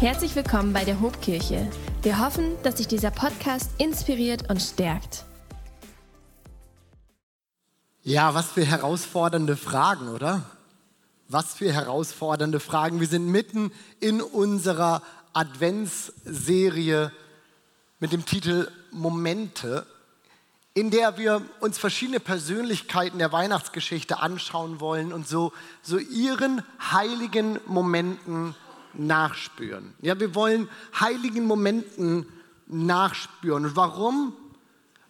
Herzlich 0.00 0.34
willkommen 0.34 0.72
bei 0.72 0.84
der 0.84 1.00
Hobkirche. 1.00 1.70
Wir 2.02 2.18
hoffen, 2.18 2.60
dass 2.64 2.78
sich 2.78 2.88
dieser 2.88 3.12
Podcast 3.12 3.70
inspiriert 3.78 4.50
und 4.50 4.60
stärkt. 4.60 5.24
Ja, 8.02 8.34
was 8.34 8.50
für 8.50 8.64
herausfordernde 8.64 9.56
Fragen, 9.56 10.08
oder? 10.08 10.42
Was 11.28 11.54
für 11.54 11.72
herausfordernde 11.72 12.58
Fragen. 12.58 12.98
Wir 12.98 13.06
sind 13.06 13.28
mitten 13.28 13.70
in 14.00 14.20
unserer 14.20 15.00
Adventsserie 15.32 17.12
mit 18.00 18.12
dem 18.12 18.26
Titel 18.26 18.68
Momente, 18.90 19.86
in 20.74 20.90
der 20.90 21.18
wir 21.18 21.40
uns 21.60 21.78
verschiedene 21.78 22.18
Persönlichkeiten 22.18 23.20
der 23.20 23.30
Weihnachtsgeschichte 23.30 24.18
anschauen 24.18 24.80
wollen 24.80 25.12
und 25.12 25.28
so, 25.28 25.52
so 25.82 25.98
ihren 25.98 26.62
heiligen 26.80 27.60
Momenten 27.66 28.56
nachspüren. 28.98 29.94
Ja, 30.00 30.18
wir 30.18 30.34
wollen 30.34 30.68
heiligen 30.98 31.46
Momenten 31.46 32.26
nachspüren. 32.66 33.74
Warum? 33.76 34.34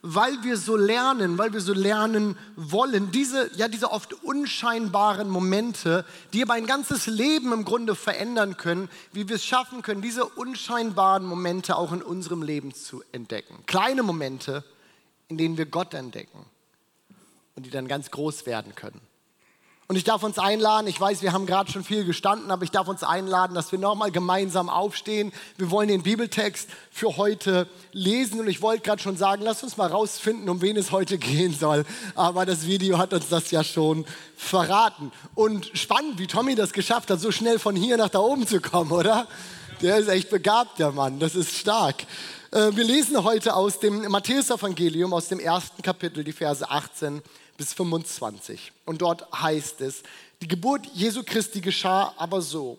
Weil 0.06 0.42
wir 0.42 0.58
so 0.58 0.76
lernen, 0.76 1.38
weil 1.38 1.54
wir 1.54 1.62
so 1.62 1.72
lernen 1.72 2.36
wollen, 2.56 3.10
diese, 3.10 3.50
ja, 3.56 3.68
diese 3.68 3.90
oft 3.90 4.12
unscheinbaren 4.22 5.30
Momente, 5.30 6.04
die 6.34 6.42
aber 6.42 6.54
ein 6.54 6.66
ganzes 6.66 7.06
Leben 7.06 7.52
im 7.52 7.64
Grunde 7.64 7.94
verändern 7.94 8.58
können, 8.58 8.90
wie 9.12 9.28
wir 9.28 9.36
es 9.36 9.46
schaffen 9.46 9.80
können, 9.80 10.02
diese 10.02 10.26
unscheinbaren 10.26 11.24
Momente 11.24 11.76
auch 11.76 11.92
in 11.92 12.02
unserem 12.02 12.42
Leben 12.42 12.74
zu 12.74 13.02
entdecken. 13.12 13.64
Kleine 13.66 14.02
Momente, 14.02 14.62
in 15.28 15.38
denen 15.38 15.56
wir 15.56 15.66
Gott 15.66 15.94
entdecken 15.94 16.44
und 17.56 17.64
die 17.64 17.70
dann 17.70 17.88
ganz 17.88 18.10
groß 18.10 18.44
werden 18.44 18.74
können. 18.74 19.00
Und 19.86 19.96
ich 19.96 20.04
darf 20.04 20.22
uns 20.22 20.38
einladen, 20.38 20.86
ich 20.86 20.98
weiß, 20.98 21.20
wir 21.20 21.34
haben 21.34 21.44
gerade 21.44 21.70
schon 21.70 21.84
viel 21.84 22.06
gestanden, 22.06 22.50
aber 22.50 22.64
ich 22.64 22.70
darf 22.70 22.88
uns 22.88 23.02
einladen, 23.02 23.54
dass 23.54 23.70
wir 23.70 23.78
nochmal 23.78 24.10
gemeinsam 24.10 24.70
aufstehen. 24.70 25.30
Wir 25.58 25.70
wollen 25.70 25.88
den 25.88 26.02
Bibeltext 26.02 26.70
für 26.90 27.18
heute 27.18 27.68
lesen 27.92 28.40
und 28.40 28.48
ich 28.48 28.62
wollte 28.62 28.82
gerade 28.82 29.02
schon 29.02 29.18
sagen, 29.18 29.42
lass 29.44 29.62
uns 29.62 29.76
mal 29.76 29.88
rausfinden, 29.88 30.48
um 30.48 30.62
wen 30.62 30.78
es 30.78 30.90
heute 30.90 31.18
gehen 31.18 31.54
soll. 31.54 31.84
Aber 32.14 32.46
das 32.46 32.66
Video 32.66 32.96
hat 32.96 33.12
uns 33.12 33.28
das 33.28 33.50
ja 33.50 33.62
schon 33.62 34.06
verraten. 34.38 35.12
Und 35.34 35.70
spannend, 35.74 36.18
wie 36.18 36.28
Tommy 36.28 36.54
das 36.54 36.72
geschafft 36.72 37.10
hat, 37.10 37.20
so 37.20 37.30
schnell 37.30 37.58
von 37.58 37.76
hier 37.76 37.98
nach 37.98 38.08
da 38.08 38.20
oben 38.20 38.46
zu 38.46 38.62
kommen, 38.62 38.90
oder? 38.90 39.28
Der 39.82 39.98
ist 39.98 40.08
echt 40.08 40.30
begabt, 40.30 40.78
der 40.78 40.92
Mann, 40.92 41.18
das 41.18 41.34
ist 41.34 41.58
stark. 41.58 42.06
Äh, 42.52 42.74
wir 42.74 42.84
lesen 42.84 43.22
heute 43.22 43.54
aus 43.54 43.80
dem 43.80 44.08
Matthäus-Evangelium, 44.10 45.12
aus 45.12 45.28
dem 45.28 45.40
ersten 45.40 45.82
Kapitel, 45.82 46.24
die 46.24 46.32
Verse 46.32 46.70
18 46.70 47.20
bis 47.56 47.72
25. 47.72 48.72
Und 48.84 49.02
dort 49.02 49.30
heißt 49.32 49.80
es, 49.80 50.02
die 50.40 50.48
Geburt 50.48 50.86
Jesu 50.94 51.22
Christi 51.24 51.60
geschah 51.60 52.14
aber 52.16 52.42
so. 52.42 52.78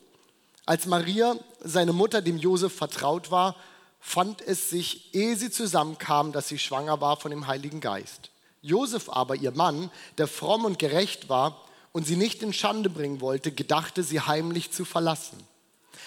Als 0.66 0.86
Maria, 0.86 1.36
seine 1.64 1.94
Mutter, 1.94 2.22
dem 2.22 2.38
Josef 2.38 2.74
vertraut 2.74 3.32
war, 3.32 3.56
fand 4.00 4.42
es 4.42 4.70
sich, 4.70 5.14
ehe 5.14 5.36
sie 5.36 5.50
zusammenkam, 5.50 6.32
dass 6.32 6.48
sie 6.48 6.60
schwanger 6.60 7.02
war 7.02 7.18
von 7.18 7.32
dem 7.32 7.48
Heiligen 7.48 7.82
Geist. 7.82 8.30
Josef 8.62 9.10
aber, 9.10 9.36
ihr 9.36 9.52
Mann, 9.52 9.92
der 10.18 10.28
fromm 10.28 10.66
und 10.66 10.80
gerecht 10.80 11.30
war 11.30 11.62
und 11.92 12.06
sie 12.06 12.16
nicht 12.16 12.44
in 12.44 12.54
Schande 12.54 12.90
bringen 12.90 13.22
wollte, 13.22 13.52
gedachte 13.52 14.04
sie 14.04 14.22
heimlich 14.22 14.72
zu 14.72 14.86
verlassen. 14.86 15.38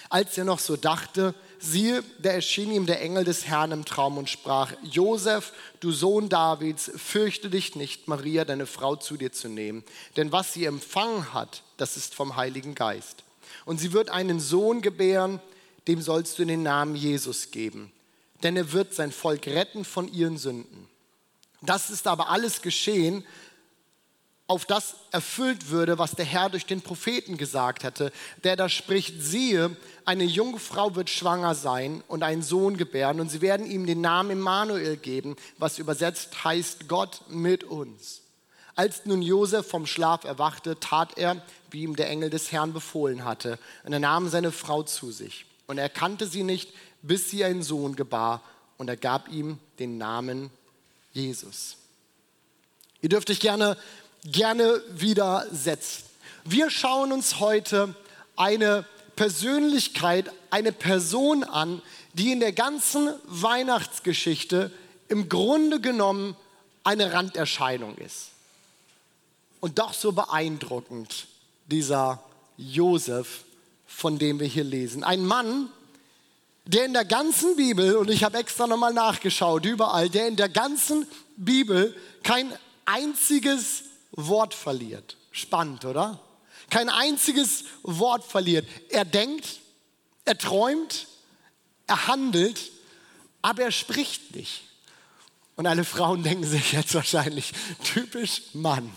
Als 0.09 0.37
er 0.37 0.43
noch 0.43 0.59
so 0.59 0.75
dachte, 0.75 1.35
siehe, 1.59 2.03
da 2.19 2.31
erschien 2.31 2.71
ihm 2.71 2.87
der 2.87 3.01
Engel 3.01 3.23
des 3.23 3.45
Herrn 3.45 3.71
im 3.71 3.85
Traum 3.85 4.17
und 4.17 4.29
sprach, 4.29 4.73
Josef, 4.81 5.53
du 5.79 5.91
Sohn 5.91 6.29
Davids, 6.29 6.91
fürchte 6.95 7.49
dich 7.51 7.75
nicht, 7.75 8.07
Maria, 8.07 8.43
deine 8.43 8.65
Frau, 8.65 8.95
zu 8.95 9.17
dir 9.17 9.31
zu 9.31 9.49
nehmen, 9.49 9.83
denn 10.17 10.31
was 10.31 10.53
sie 10.53 10.65
empfangen 10.65 11.33
hat, 11.33 11.61
das 11.77 11.95
ist 11.95 12.15
vom 12.15 12.35
Heiligen 12.35 12.73
Geist. 12.73 13.23
Und 13.65 13.79
sie 13.79 13.93
wird 13.93 14.09
einen 14.09 14.39
Sohn 14.39 14.81
gebären, 14.81 15.39
dem 15.87 16.01
sollst 16.01 16.39
du 16.39 16.45
den 16.45 16.63
Namen 16.63 16.95
Jesus 16.95 17.51
geben, 17.51 17.91
denn 18.41 18.57
er 18.57 18.71
wird 18.71 18.95
sein 18.95 19.11
Volk 19.11 19.45
retten 19.45 19.85
von 19.85 20.11
ihren 20.11 20.37
Sünden. 20.37 20.87
Das 21.61 21.89
ist 21.89 22.07
aber 22.07 22.29
alles 22.29 22.61
geschehen, 22.61 23.25
auf 24.49 24.65
das 24.65 24.95
erfüllt 25.11 25.69
würde, 25.69 25.99
was 25.99 26.13
der 26.13 26.25
Herr 26.25 26.49
durch 26.49 26.65
den 26.65 26.81
Propheten 26.81 27.37
gesagt 27.37 27.83
hatte, 27.83 28.11
der 28.43 28.55
da 28.55 28.67
spricht, 28.67 29.21
siehe, 29.21 29.77
eine 30.05 30.23
Jungfrau 30.23 30.95
wird 30.95 31.11
schwanger 31.11 31.53
sein 31.53 32.03
und 32.07 32.23
einen 32.23 32.41
Sohn 32.41 32.75
gebären 32.75 33.19
und 33.19 33.29
sie 33.29 33.41
werden 33.41 33.69
ihm 33.69 33.85
den 33.85 34.01
Namen 34.01 34.31
Immanuel 34.31 34.97
geben, 34.97 35.35
was 35.59 35.77
übersetzt 35.77 36.43
heißt 36.43 36.87
Gott 36.87 37.21
mit 37.29 37.63
uns. 37.63 38.23
Als 38.75 39.05
nun 39.05 39.21
Josef 39.21 39.67
vom 39.67 39.85
Schlaf 39.85 40.23
erwachte, 40.23 40.79
tat 40.79 41.19
er, 41.19 41.43
wie 41.69 41.83
ihm 41.83 41.95
der 41.95 42.09
Engel 42.09 42.31
des 42.31 42.51
Herrn 42.51 42.73
befohlen 42.73 43.25
hatte, 43.25 43.59
und 43.83 43.93
er 43.93 43.99
nahm 43.99 44.29
seine 44.29 44.51
Frau 44.51 44.81
zu 44.81 45.11
sich. 45.11 45.45
Und 45.67 45.77
er 45.77 45.89
kannte 45.89 46.25
sie 46.25 46.41
nicht, 46.41 46.73
bis 47.03 47.29
sie 47.29 47.43
einen 47.43 47.61
Sohn 47.61 47.95
gebar, 47.95 48.41
und 48.79 48.87
er 48.87 48.97
gab 48.97 49.29
ihm 49.29 49.59
den 49.77 49.99
Namen 49.99 50.49
Jesus. 51.13 51.77
Ihr 53.01 53.09
dürft 53.09 53.29
euch 53.29 53.39
gerne 53.39 53.77
gerne 54.23 54.81
widersetzt. 54.91 56.05
Wir 56.43 56.69
schauen 56.69 57.11
uns 57.11 57.39
heute 57.39 57.95
eine 58.35 58.85
Persönlichkeit, 59.15 60.31
eine 60.49 60.71
Person 60.71 61.43
an, 61.43 61.81
die 62.13 62.31
in 62.31 62.39
der 62.39 62.53
ganzen 62.53 63.09
Weihnachtsgeschichte 63.25 64.71
im 65.09 65.29
Grunde 65.29 65.79
genommen 65.79 66.35
eine 66.83 67.13
Randerscheinung 67.13 67.97
ist. 67.97 68.29
Und 69.59 69.79
doch 69.79 69.93
so 69.93 70.11
beeindruckend, 70.11 71.27
dieser 71.67 72.23
Josef, 72.57 73.43
von 73.87 74.17
dem 74.17 74.39
wir 74.39 74.47
hier 74.47 74.63
lesen. 74.63 75.03
Ein 75.03 75.25
Mann, 75.25 75.69
der 76.65 76.85
in 76.85 76.93
der 76.93 77.05
ganzen 77.05 77.55
Bibel, 77.55 77.95
und 77.97 78.09
ich 78.09 78.23
habe 78.23 78.37
extra 78.37 78.67
nochmal 78.67 78.93
nachgeschaut, 78.93 79.65
überall, 79.65 80.09
der 80.09 80.27
in 80.27 80.35
der 80.35 80.49
ganzen 80.49 81.05
Bibel 81.35 81.95
kein 82.23 82.53
einziges 82.85 83.83
Wort 84.11 84.53
verliert. 84.53 85.17
Spannend, 85.31 85.85
oder? 85.85 86.19
Kein 86.69 86.89
einziges 86.89 87.65
Wort 87.83 88.23
verliert. 88.23 88.67
Er 88.89 89.05
denkt, 89.05 89.59
er 90.25 90.37
träumt, 90.37 91.07
er 91.87 92.07
handelt, 92.07 92.71
aber 93.41 93.63
er 93.63 93.71
spricht 93.71 94.35
nicht. 94.35 94.61
Und 95.55 95.65
alle 95.67 95.83
Frauen 95.83 96.23
denken 96.23 96.45
sich 96.45 96.71
jetzt 96.73 96.93
wahrscheinlich, 96.93 97.53
typisch 97.83 98.43
Mann. 98.53 98.91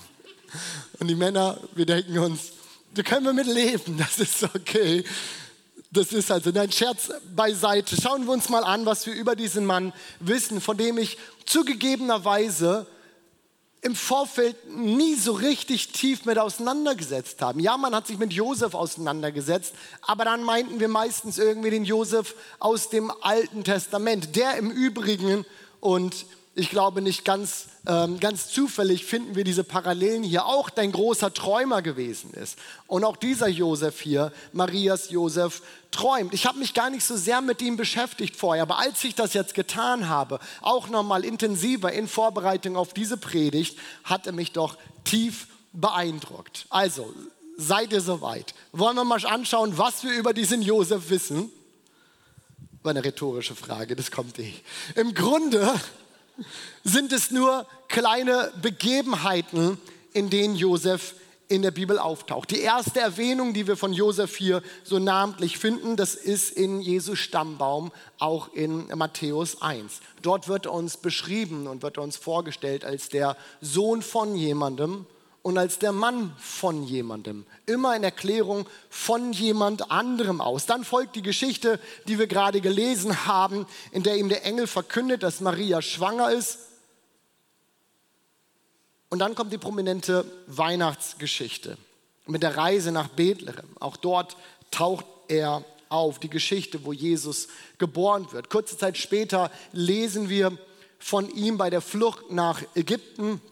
Und 0.98 1.08
die 1.08 1.14
Männer, 1.14 1.58
wir 1.74 1.86
denken 1.86 2.18
uns, 2.18 2.52
da 2.94 3.02
können 3.02 3.24
wir 3.24 3.32
mit 3.32 3.46
leben, 3.46 3.96
das 3.96 4.18
ist 4.18 4.42
okay. 4.42 5.04
Das 5.90 6.12
ist 6.12 6.30
also 6.30 6.52
ein 6.52 6.72
Scherz 6.72 7.10
beiseite. 7.34 8.00
Schauen 8.00 8.24
wir 8.24 8.32
uns 8.32 8.48
mal 8.48 8.64
an, 8.64 8.86
was 8.86 9.06
wir 9.06 9.14
über 9.14 9.36
diesen 9.36 9.66
Mann 9.66 9.92
wissen, 10.20 10.60
von 10.60 10.76
dem 10.76 10.98
ich 10.98 11.18
zugegebenerweise 11.44 12.86
im 13.84 13.97
Vorfeld 13.97 14.56
nie 14.69 15.16
so 15.16 15.32
richtig 15.32 15.88
tief 15.88 16.25
mit 16.25 16.38
auseinandergesetzt 16.38 17.43
haben. 17.43 17.59
Ja, 17.59 17.76
man 17.76 17.94
hat 17.94 18.06
sich 18.06 18.16
mit 18.16 18.32
Josef 18.32 18.75
auseinandergesetzt, 18.75 19.75
aber 20.03 20.25
dann 20.25 20.44
meinten 20.44 20.78
wir 20.78 20.87
meistens 20.87 21.37
irgendwie 21.37 21.70
den 21.70 21.84
Josef 21.84 22.37
aus 22.60 22.91
dem 22.91 23.12
Alten 23.22 23.65
Testament, 23.65 24.37
der 24.37 24.56
im 24.56 24.70
Übrigen 24.70 25.44
und 25.81 26.26
ich 26.54 26.68
glaube 26.68 27.00
nicht 27.00 27.24
ganz, 27.24 27.66
ähm, 27.86 28.20
ganz 28.20 28.48
zufällig 28.48 29.06
finden 29.06 29.34
wir 29.34 29.44
diese 29.44 29.64
Parallelen 29.64 30.22
hier, 30.22 30.44
auch 30.44 30.68
dein 30.68 30.92
großer 30.92 31.32
Träumer 31.32 31.80
gewesen 31.80 32.34
ist. 32.34 32.58
Und 32.86 33.04
auch 33.04 33.16
dieser 33.16 33.48
Josef 33.48 34.00
hier, 34.00 34.32
Marias 34.52 35.10
Josef, 35.10 35.62
träumt. 35.90 36.34
Ich 36.34 36.46
habe 36.46 36.58
mich 36.58 36.74
gar 36.74 36.90
nicht 36.90 37.04
so 37.04 37.16
sehr 37.16 37.40
mit 37.40 37.62
ihm 37.62 37.76
beschäftigt 37.76 38.36
vorher, 38.36 38.64
aber 38.64 38.78
als 38.78 39.02
ich 39.04 39.14
das 39.14 39.32
jetzt 39.32 39.54
getan 39.54 40.08
habe, 40.08 40.40
auch 40.60 40.88
nochmal 40.88 41.24
intensiver 41.24 41.90
in 41.92 42.06
Vorbereitung 42.06 42.76
auf 42.76 42.92
diese 42.92 43.16
Predigt, 43.16 43.78
hat 44.04 44.26
er 44.26 44.32
mich 44.32 44.52
doch 44.52 44.76
tief 45.04 45.46
beeindruckt. 45.72 46.66
Also, 46.69 47.14
seid 47.56 47.92
ihr 47.92 48.02
soweit? 48.02 48.54
Wollen 48.72 48.96
wir 48.96 49.04
mal 49.04 49.24
anschauen, 49.24 49.78
was 49.78 50.04
wir 50.04 50.12
über 50.12 50.34
diesen 50.34 50.60
Josef 50.60 51.08
wissen? 51.08 51.50
War 52.82 52.90
eine 52.90 53.04
rhetorische 53.04 53.54
Frage, 53.54 53.96
das 53.96 54.10
kommt 54.10 54.38
eh. 54.38 54.52
Im 54.96 55.14
Grunde 55.14 55.72
sind 56.84 57.12
es 57.12 57.31
nur 57.31 57.67
kleine 57.88 58.52
Begebenheiten, 58.61 59.79
in 60.12 60.31
denen 60.31 60.56
Josef 60.56 61.14
in 61.49 61.61
der 61.61 61.70
Bibel 61.70 61.99
auftaucht. 61.99 62.50
Die 62.50 62.61
erste 62.61 63.00
Erwähnung, 63.00 63.52
die 63.52 63.67
wir 63.67 63.76
von 63.76 63.93
Josef 63.93 64.37
hier 64.37 64.62
so 64.84 64.99
namentlich 64.99 65.58
finden, 65.58 65.96
das 65.96 66.14
ist 66.14 66.50
in 66.50 66.81
Jesu 66.81 67.14
Stammbaum, 67.14 67.93
auch 68.19 68.55
in 68.55 68.87
Matthäus 68.96 69.61
1. 69.61 70.00
Dort 70.23 70.49
wird 70.49 70.67
uns 70.67 70.96
beschrieben 70.96 71.67
und 71.67 71.82
wird 71.82 71.99
uns 71.99 72.17
vorgestellt 72.17 72.87
als 72.87 73.11
der 73.11 73.37
Sohn 73.61 74.00
von 74.00 74.35
jemandem, 74.35 75.05
und 75.42 75.58
als 75.58 75.78
der 75.78 75.92
Mann 75.92 76.34
von 76.38 76.84
jemandem. 76.84 77.44
Immer 77.66 77.96
in 77.96 78.04
Erklärung 78.04 78.66
von 78.88 79.32
jemand 79.32 79.90
anderem 79.90 80.40
aus. 80.40 80.66
Dann 80.66 80.84
folgt 80.84 81.16
die 81.16 81.22
Geschichte, 81.22 81.80
die 82.06 82.18
wir 82.18 82.28
gerade 82.28 82.60
gelesen 82.60 83.26
haben, 83.26 83.66
in 83.90 84.04
der 84.04 84.16
ihm 84.16 84.28
der 84.28 84.44
Engel 84.44 84.66
verkündet, 84.66 85.22
dass 85.22 85.40
Maria 85.40 85.82
schwanger 85.82 86.30
ist. 86.30 86.58
Und 89.08 89.18
dann 89.18 89.34
kommt 89.34 89.52
die 89.52 89.58
prominente 89.58 90.24
Weihnachtsgeschichte 90.46 91.76
mit 92.26 92.42
der 92.42 92.56
Reise 92.56 92.92
nach 92.92 93.08
Bethlehem. 93.08 93.76
Auch 93.80 93.96
dort 93.96 94.36
taucht 94.70 95.04
er 95.28 95.64
auf, 95.88 96.18
die 96.18 96.30
Geschichte, 96.30 96.84
wo 96.84 96.92
Jesus 96.92 97.48
geboren 97.78 98.30
wird. 98.32 98.48
Kurze 98.48 98.78
Zeit 98.78 98.96
später 98.96 99.50
lesen 99.72 100.28
wir 100.28 100.56
von 100.98 101.28
ihm 101.34 101.58
bei 101.58 101.68
der 101.68 101.80
Flucht 101.80 102.30
nach 102.30 102.62
Ägypten, 102.74 103.42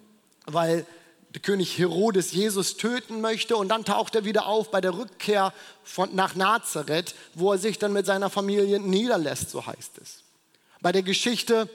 weil 0.47 0.87
der 1.35 1.41
König 1.41 1.79
Herodes 1.79 2.33
Jesus 2.33 2.77
töten 2.77 3.21
möchte. 3.21 3.57
Und 3.57 3.69
dann 3.69 3.85
taucht 3.85 4.15
er 4.15 4.25
wieder 4.25 4.47
auf 4.47 4.71
bei 4.71 4.81
der 4.81 4.97
Rückkehr 4.97 5.53
von, 5.85 6.15
nach 6.15 6.35
Nazareth, 6.35 7.15
wo 7.35 7.53
er 7.53 7.59
sich 7.59 7.79
dann 7.79 7.93
mit 7.93 8.07
seiner 8.07 8.31
Familie 8.31 8.81
niederlässt, 8.81 9.51
so 9.51 9.67
heißt 9.67 9.99
es. 10.03 10.23
Bei 10.81 10.93
der 10.93 11.03
Geschichte 11.03 11.69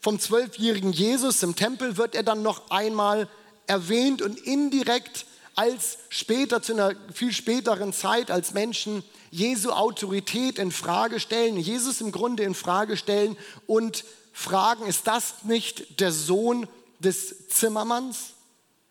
vom 0.00 0.18
zwölfjährigen 0.18 0.92
Jesus 0.92 1.42
im 1.42 1.54
Tempel 1.56 1.96
wird 1.96 2.14
er 2.14 2.22
dann 2.22 2.42
noch 2.42 2.70
einmal 2.70 3.28
erwähnt 3.66 4.22
und 4.22 4.38
indirekt 4.38 5.26
als 5.54 5.98
später, 6.08 6.62
zu 6.62 6.72
einer 6.72 6.94
viel 7.12 7.32
späteren 7.32 7.92
Zeit, 7.92 8.30
als 8.30 8.54
Menschen 8.54 9.02
Jesu 9.30 9.70
Autorität 9.70 10.58
in 10.58 10.70
Frage 10.70 11.20
stellen, 11.20 11.58
Jesus 11.58 12.00
im 12.00 12.12
Grunde 12.12 12.44
in 12.44 12.54
Frage 12.54 12.96
stellen 12.96 13.36
und 13.66 14.04
fragen, 14.32 14.86
ist 14.86 15.06
das 15.06 15.42
nicht 15.42 16.00
der 16.00 16.12
Sohn 16.12 16.68
des 17.00 17.48
Zimmermanns? 17.48 18.34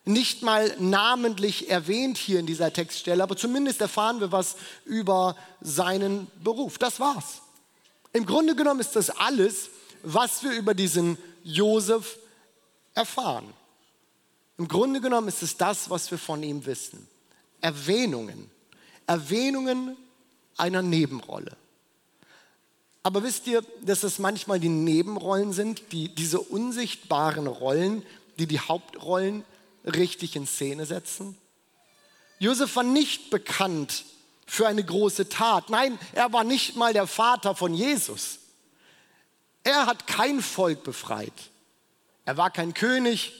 Nicht 0.07 0.41
mal 0.41 0.73
namentlich 0.79 1.69
erwähnt 1.69 2.17
hier 2.17 2.39
in 2.39 2.45
dieser 2.45 2.71
Textstelle, 2.71 3.21
aber 3.21 3.35
zumindest 3.35 3.81
erfahren 3.81 4.21
wir 4.21 4.31
was 4.31 4.55
über 4.85 5.35
seinen 5.59 6.27
Beruf. 6.41 6.77
Das 6.77 7.01
war's. 7.01 7.41
Im 8.13 8.25
Grunde 8.25 8.55
genommen 8.55 8.79
ist 8.79 8.95
das 8.95 9.09
alles, 9.09 9.69
was 10.03 10.43
wir 10.43 10.51
über 10.51 10.73
diesen 10.73 11.17
Josef 11.43 12.19
erfahren. 12.93 13.53
Im 14.57 14.69
Grunde 14.69 15.01
genommen 15.01 15.27
ist 15.27 15.43
es 15.43 15.57
das, 15.57 15.89
was 15.89 16.09
wir 16.09 16.17
von 16.17 16.41
ihm 16.41 16.65
wissen. 16.65 17.05
Erwähnungen. 17.59 18.49
Erwähnungen 19.07 19.97
einer 20.55 20.81
Nebenrolle. 20.81 21.57
Aber 23.03 23.23
wisst 23.23 23.45
ihr, 23.47 23.61
dass 23.81 24.03
es 24.03 24.19
manchmal 24.19 24.61
die 24.61 24.69
Nebenrollen 24.69 25.51
sind, 25.51 25.91
die, 25.91 26.07
diese 26.15 26.39
unsichtbaren 26.39 27.47
Rollen, 27.47 28.03
die 28.39 28.47
die 28.47 28.61
Hauptrollen 28.61 29.43
richtig 29.87 30.35
in 30.35 30.45
Szene 30.45 30.85
setzen? 30.85 31.37
Josef 32.39 32.75
war 32.75 32.83
nicht 32.83 33.29
bekannt 33.29 34.05
für 34.45 34.67
eine 34.67 34.83
große 34.83 35.29
Tat. 35.29 35.69
Nein, 35.69 35.97
er 36.13 36.31
war 36.31 36.43
nicht 36.43 36.75
mal 36.75 36.93
der 36.93 37.07
Vater 37.07 37.55
von 37.55 37.73
Jesus. 37.73 38.39
Er 39.63 39.85
hat 39.85 40.07
kein 40.07 40.41
Volk 40.41 40.83
befreit. 40.83 41.33
Er 42.25 42.37
war 42.37 42.51
kein 42.51 42.73
König. 42.73 43.33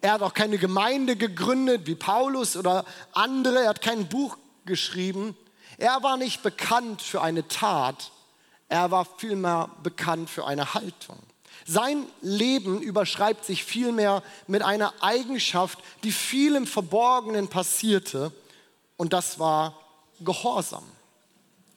Er 0.00 0.12
hat 0.12 0.22
auch 0.22 0.34
keine 0.34 0.58
Gemeinde 0.58 1.16
gegründet 1.16 1.86
wie 1.86 1.94
Paulus 1.94 2.56
oder 2.56 2.84
andere. 3.12 3.62
Er 3.62 3.70
hat 3.70 3.80
kein 3.80 4.08
Buch 4.08 4.36
geschrieben. 4.66 5.36
Er 5.78 6.02
war 6.02 6.16
nicht 6.16 6.42
bekannt 6.42 7.02
für 7.02 7.22
eine 7.22 7.48
Tat. 7.48 8.12
Er 8.68 8.90
war 8.90 9.06
vielmehr 9.18 9.70
bekannt 9.82 10.30
für 10.30 10.46
eine 10.46 10.74
Haltung. 10.74 11.18
Sein 11.66 12.04
Leben 12.20 12.80
überschreibt 12.80 13.44
sich 13.44 13.64
vielmehr 13.64 14.22
mit 14.46 14.62
einer 14.62 14.92
Eigenschaft, 15.00 15.78
die 16.02 16.12
viel 16.12 16.56
im 16.56 16.66
Verborgenen 16.66 17.48
passierte, 17.48 18.32
und 18.96 19.12
das 19.12 19.38
war 19.38 19.74
Gehorsam. 20.20 20.84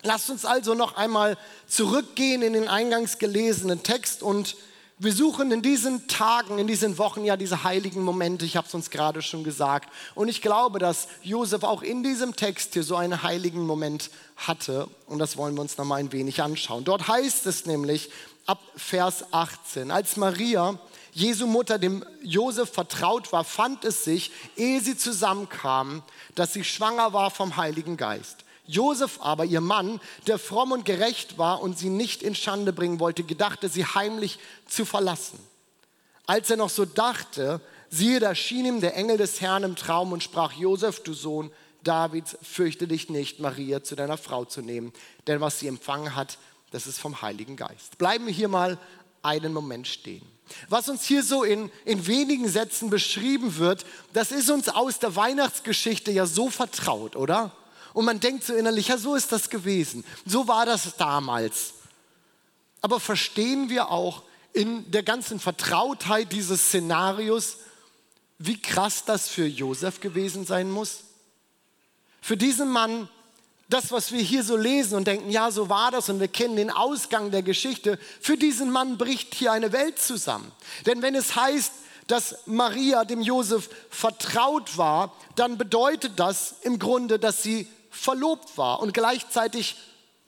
Lasst 0.04 0.30
uns 0.30 0.46
also 0.46 0.76
noch 0.76 0.96
einmal 0.96 1.38
zurückgehen 1.68 2.42
in 2.44 2.54
den 2.54 2.68
eingangs 2.68 3.18
gelesenen 3.18 3.82
Text 3.82 4.22
und 4.22 4.56
wir 5.00 5.14
suchen 5.14 5.52
in 5.52 5.62
diesen 5.62 6.08
Tagen, 6.08 6.58
in 6.58 6.66
diesen 6.66 6.98
Wochen 6.98 7.24
ja 7.24 7.38
diese 7.38 7.64
heiligen 7.64 8.02
Momente, 8.02 8.46
ich 8.46 8.58
habe 8.58 8.68
es 8.68 8.74
uns 8.74 8.90
gerade 8.90 9.22
schon 9.22 9.44
gesagt. 9.44 9.90
Und 10.16 10.28
ich 10.28 10.42
glaube, 10.42 10.80
dass 10.80 11.08
Josef 11.22 11.64
auch 11.64 11.84
in 11.84 12.02
diesem 12.02 12.36
Text 12.36 12.74
hier 12.74 12.82
so 12.82 12.96
einen 12.96 13.22
heiligen 13.22 13.64
Moment 13.64 14.10
hatte. 14.38 14.88
Und 15.06 15.20
das 15.20 15.38
wollen 15.38 15.54
wir 15.54 15.62
uns 15.62 15.78
noch 15.78 15.86
mal 15.86 15.98
ein 15.98 16.12
wenig 16.14 16.42
anschauen. 16.42 16.84
Dort 16.84 17.08
heißt 17.08 17.46
es 17.46 17.68
nämlich 17.68 18.10
ab 18.48 18.60
Vers 18.76 19.26
18, 19.32 19.92
als 19.92 20.18
Maria, 20.18 20.80
Jesu 21.12 21.48
Mutter, 21.48 21.78
dem 21.78 22.06
Josef 22.24 22.72
vertraut 22.72 23.32
war, 23.32 23.44
fand 23.44 23.86
es 23.86 24.04
sich, 24.04 24.32
ehe 24.56 24.82
sie 24.82 24.98
zusammenkamen, 24.98 26.02
dass 26.36 26.54
sie 26.54 26.64
schwanger 26.64 27.14
war 27.14 27.30
vom 27.30 27.58
Heiligen 27.58 27.98
Geist. 27.98 28.46
Josef 28.66 29.20
aber, 29.22 29.46
ihr 29.46 29.62
Mann, 29.62 30.00
der 30.28 30.38
fromm 30.40 30.72
und 30.72 30.86
gerecht 30.86 31.38
war 31.38 31.62
und 31.62 31.78
sie 31.78 31.90
nicht 31.90 32.22
in 32.22 32.36
Schande 32.36 32.74
bringen 32.74 33.00
wollte, 33.00 33.24
gedachte, 33.24 33.70
sie 33.70 33.86
heimlich 33.86 34.40
zu 34.68 34.86
verlassen. 34.86 35.40
Als 36.26 36.50
er 36.50 36.58
noch 36.58 36.70
so 36.70 36.86
dachte, 36.86 37.62
siehe, 37.90 38.20
da 38.20 38.36
schien 38.36 38.66
ihm 38.66 38.82
der 38.82 38.96
Engel 38.96 39.18
des 39.18 39.40
Herrn 39.40 39.64
im 39.64 39.76
Traum 39.76 40.12
und 40.12 40.24
sprach, 40.24 40.54
Josef, 40.54 41.02
du 41.02 41.14
Sohn 41.14 41.52
Davids, 41.84 42.38
fürchte 42.42 42.88
dich 42.88 43.10
nicht, 43.10 43.40
Maria 43.40 43.82
zu 43.82 43.96
deiner 43.96 44.18
Frau 44.18 44.44
zu 44.44 44.62
nehmen, 44.62 44.92
denn 45.26 45.40
was 45.40 45.60
sie 45.60 45.68
empfangen 45.68 46.16
hat, 46.16 46.38
das 46.72 46.88
ist 46.88 47.00
vom 47.00 47.22
Heiligen 47.22 47.56
Geist. 47.56 47.98
Bleiben 47.98 48.26
wir 48.26 48.34
hier 48.34 48.48
mal 48.48 48.78
einen 49.22 49.54
Moment 49.54 49.88
stehen. 49.88 50.26
Was 50.70 50.88
uns 50.90 51.04
hier 51.04 51.24
so 51.24 51.44
in, 51.44 51.72
in 51.86 52.08
wenigen 52.08 52.48
Sätzen 52.48 52.90
beschrieben 52.90 53.58
wird, 53.58 53.86
das 54.14 54.32
ist 54.32 54.50
uns 54.50 54.70
aus 54.70 55.00
der 55.00 55.16
Weihnachtsgeschichte 55.16 56.12
ja 56.12 56.26
so 56.26 56.50
vertraut, 56.50 57.16
oder? 57.16 57.52
Und 57.94 58.06
man 58.06 58.20
denkt 58.20 58.44
so 58.44 58.54
innerlich, 58.54 58.88
ja, 58.90 58.98
so 58.98 59.16
ist 59.16 59.32
das 59.32 59.50
gewesen. 59.50 60.06
So 60.26 60.48
war 60.48 60.66
das 60.66 60.96
damals. 60.98 61.74
Aber 62.82 63.00
verstehen 63.00 63.70
wir 63.70 63.90
auch 63.90 64.24
in 64.54 64.90
der 64.92 65.04
ganzen 65.04 65.40
Vertrautheit 65.40 66.32
dieses 66.32 66.68
Szenarios, 66.68 67.58
wie 68.40 68.62
krass 68.62 69.04
das 69.06 69.28
für 69.28 69.46
Josef 69.46 70.00
gewesen 70.00 70.46
sein 70.46 70.70
muss? 70.70 71.00
Für 72.22 72.38
diesen 72.38 72.70
Mann, 72.70 73.10
das, 73.70 73.92
was 73.92 74.12
wir 74.12 74.22
hier 74.22 74.44
so 74.44 74.56
lesen 74.56 74.96
und 74.96 75.08
denken, 75.08 75.30
ja, 75.30 75.52
so 75.52 75.70
war 75.70 75.92
das 75.92 76.10
und 76.10 76.20
wir 76.20 76.30
kennen 76.30 76.56
den 76.56 76.72
Ausgang 76.72 77.32
der 77.32 77.44
Geschichte, 77.44 78.00
für 78.22 78.38
diesen 78.38 78.72
Mann 78.72 78.98
bricht 78.98 79.36
hier 79.36 79.52
eine 79.52 79.74
Welt 79.74 80.00
zusammen. 80.00 80.52
Denn 80.86 81.02
wenn 81.02 81.16
es 81.16 81.36
heißt, 81.36 81.74
dass 82.08 82.38
Maria 82.46 83.04
dem 83.04 83.22
Josef 83.22 83.70
vertraut 83.90 84.78
war, 84.78 85.14
dann 85.36 85.58
bedeutet 85.58 86.14
das 86.18 86.56
im 86.62 86.80
Grunde, 86.80 87.20
dass 87.20 87.44
sie 87.44 87.68
verlobt 87.90 88.58
war 88.58 88.80
und 88.80 88.94
gleichzeitig, 88.94 89.76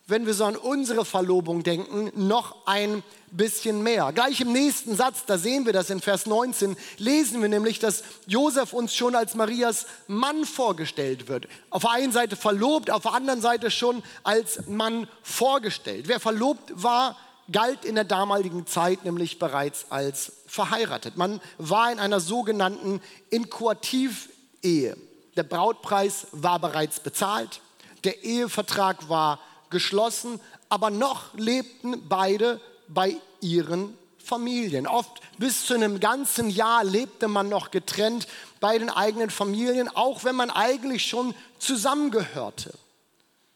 wenn 0.10 0.26
wir 0.26 0.34
so 0.34 0.46
an 0.46 0.56
unsere 0.56 1.06
Verlobung 1.06 1.64
denken, 1.64 2.12
noch 2.16 2.56
ein 2.66 3.04
bisschen 3.32 3.84
mehr. 3.84 4.12
Gleich 4.12 4.42
im 4.42 4.52
nächsten 4.52 4.96
Satz, 4.96 5.26
da 5.26 5.38
sehen 5.38 5.66
wir 5.66 5.74
das 5.74 5.90
in 5.90 6.02
Vers 6.02 6.26
19, 6.26 6.76
lesen 6.98 7.42
wir 7.42 7.50
nämlich, 7.50 7.80
dass 7.80 8.04
Josef 8.26 8.74
uns 8.74 8.96
schon 8.96 9.16
als 9.16 9.36
Marias 9.36 9.86
Mann 10.08 10.46
vorgestellt 10.46 11.28
wird. 11.28 11.48
Auf 11.70 11.84
der 11.84 11.92
einen 11.92 12.12
Seite 12.12 12.36
verlobt, 12.36 12.90
auf 12.90 13.04
der 13.04 13.14
anderen 13.14 13.42
Seite 13.42 13.72
schon 13.72 14.04
als 14.24 14.68
Mann 14.68 15.08
vorgestellt. 15.22 16.08
Wer 16.08 16.20
verlobt 16.20 16.72
war, 16.74 17.16
galt 17.52 17.86
in 17.86 17.96
der 17.96 18.04
damaligen 18.04 18.68
Zeit 18.68 19.06
nämlich 19.06 19.40
bereits 19.40 19.88
als 19.90 20.34
verheiratet. 20.48 21.18
Man 21.18 21.42
war 21.58 21.92
in 21.92 22.00
einer 22.00 22.20
sogenannten 22.20 23.02
Inkuativ-Ehe. 23.30 24.98
Der 25.36 25.44
Brautpreis 25.44 26.28
war 26.32 26.60
bereits 26.60 27.00
bezahlt, 27.00 27.62
der 28.04 28.24
Ehevertrag 28.24 29.10
war 29.10 29.40
geschlossen, 29.70 30.40
aber 30.70 30.90
noch 30.90 31.34
lebten 31.36 32.08
beide 32.08 32.60
bei 32.88 33.16
ihren 33.42 33.98
Familien. 34.18 34.88
Oft 34.88 35.22
bis 35.38 35.66
zu 35.66 35.74
einem 35.74 36.00
ganzen 36.00 36.50
Jahr 36.50 36.84
lebte 36.84 37.28
man 37.28 37.50
noch 37.50 37.72
getrennt 37.72 38.28
bei 38.60 38.78
den 38.78 38.90
eigenen 38.90 39.30
Familien, 39.30 39.90
auch 39.96 40.24
wenn 40.24 40.36
man 40.36 40.52
eigentlich 40.52 41.06
schon 41.06 41.34
zusammengehörte. 41.58 42.74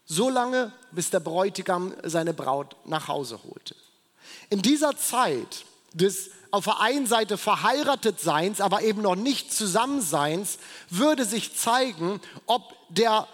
So 0.06 0.28
lange, 0.28 0.72
bis 0.90 1.10
der 1.10 1.20
Bräutigam 1.20 1.94
seine 2.02 2.34
Braut 2.34 2.76
nach 2.84 3.08
Hause 3.08 3.38
holte. 3.44 3.74
In 4.50 4.62
dieser 4.62 4.96
Zeit 4.96 5.64
des 5.92 6.30
auf 6.54 6.64
der 6.64 6.80
einen 6.80 7.08
Seite 7.08 7.36
verheiratet 7.36 8.20
Seins, 8.20 8.60
aber 8.60 8.82
eben 8.82 9.02
noch 9.02 9.16
nicht 9.16 9.52
Zusammenseins, 9.52 10.58
würde 10.88 11.24
sich 11.24 11.56
zeigen, 11.56 12.20
ob, 12.46 12.62
der, 12.90 13.26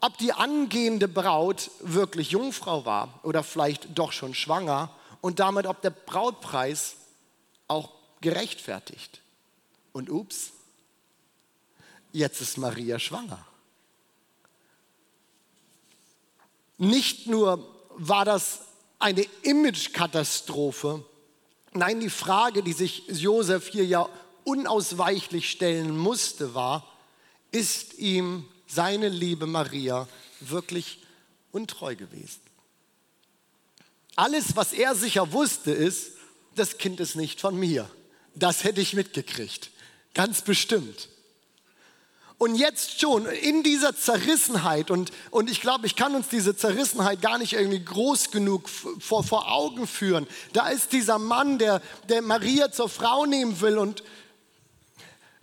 ob 0.00 0.16
die 0.18 0.32
angehende 0.32 1.08
Braut 1.08 1.70
wirklich 1.80 2.30
Jungfrau 2.30 2.84
war 2.84 3.20
oder 3.22 3.42
vielleicht 3.42 3.98
doch 3.98 4.12
schon 4.12 4.34
schwanger 4.34 4.90
und 5.20 5.40
damit 5.40 5.66
ob 5.66 5.82
der 5.82 5.90
Brautpreis 5.90 6.96
auch 7.66 7.90
gerechtfertigt. 8.20 9.20
Und 9.92 10.10
ups, 10.10 10.52
jetzt 12.12 12.40
ist 12.40 12.58
Maria 12.58 12.98
schwanger. 12.98 13.44
Nicht 16.76 17.26
nur 17.26 17.66
war 17.96 18.24
das 18.24 18.60
eine 19.00 19.26
Imagekatastrophe, 19.42 21.04
Nein, 21.72 22.00
die 22.00 22.10
Frage, 22.10 22.62
die 22.62 22.72
sich 22.72 23.04
Josef 23.08 23.68
hier 23.68 23.84
ja 23.84 24.08
unausweichlich 24.44 25.50
stellen 25.50 25.96
musste, 25.96 26.54
war, 26.54 26.84
ist 27.50 27.98
ihm 27.98 28.46
seine 28.68 29.08
liebe 29.08 29.46
Maria 29.46 30.06
wirklich 30.40 31.02
untreu 31.50 31.96
gewesen? 31.96 32.40
Alles, 34.14 34.56
was 34.56 34.72
er 34.72 34.94
sicher 34.94 35.32
wusste, 35.32 35.72
ist, 35.72 36.12
das 36.54 36.78
Kind 36.78 37.00
ist 37.00 37.16
nicht 37.16 37.40
von 37.40 37.56
mir. 37.56 37.88
Das 38.34 38.64
hätte 38.64 38.80
ich 38.80 38.94
mitgekriegt. 38.94 39.70
Ganz 40.14 40.42
bestimmt. 40.42 41.08
Und 42.38 42.54
jetzt 42.54 43.00
schon 43.00 43.26
in 43.26 43.64
dieser 43.64 43.96
Zerrissenheit, 43.96 44.92
und, 44.92 45.10
und 45.32 45.50
ich 45.50 45.60
glaube, 45.60 45.86
ich 45.86 45.96
kann 45.96 46.14
uns 46.14 46.28
diese 46.28 46.56
Zerrissenheit 46.56 47.20
gar 47.20 47.36
nicht 47.38 47.54
irgendwie 47.54 47.84
groß 47.84 48.30
genug 48.30 48.68
vor, 48.68 49.24
vor 49.24 49.50
Augen 49.50 49.88
führen. 49.88 50.26
Da 50.52 50.68
ist 50.68 50.92
dieser 50.92 51.18
Mann, 51.18 51.58
der, 51.58 51.82
der 52.08 52.22
Maria 52.22 52.70
zur 52.70 52.88
Frau 52.88 53.26
nehmen 53.26 53.60
will 53.60 53.76
und 53.76 54.04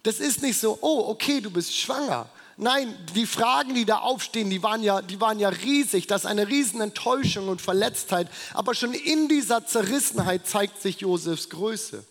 das 0.04 0.20
ist 0.20 0.42
nicht 0.42 0.58
so, 0.58 0.78
oh, 0.82 1.10
okay, 1.10 1.42
du 1.42 1.50
bist 1.50 1.76
schwanger. 1.76 2.30
Nein, 2.58 2.96
die 3.14 3.26
Fragen, 3.26 3.76
die 3.76 3.84
da 3.84 3.98
aufstehen, 3.98 4.50
die 4.50 4.64
waren 4.64 4.82
ja, 4.82 5.02
die 5.02 5.20
waren 5.20 5.40
ja 5.40 5.50
riesig. 5.50 6.08
Das 6.08 6.24
ist 6.24 6.30
eine 6.30 6.48
riesen 6.48 6.80
Enttäuschung 6.80 7.50
und 7.50 7.62
Verletztheit. 7.62 8.30
Aber 8.54 8.74
schon 8.74 8.94
in 8.94 9.28
dieser 9.28 9.66
Zerrissenheit 9.66 10.48
zeigt 10.48 10.82
sich 10.82 11.02
Josefs 11.02 11.50
Größe. 11.50 12.04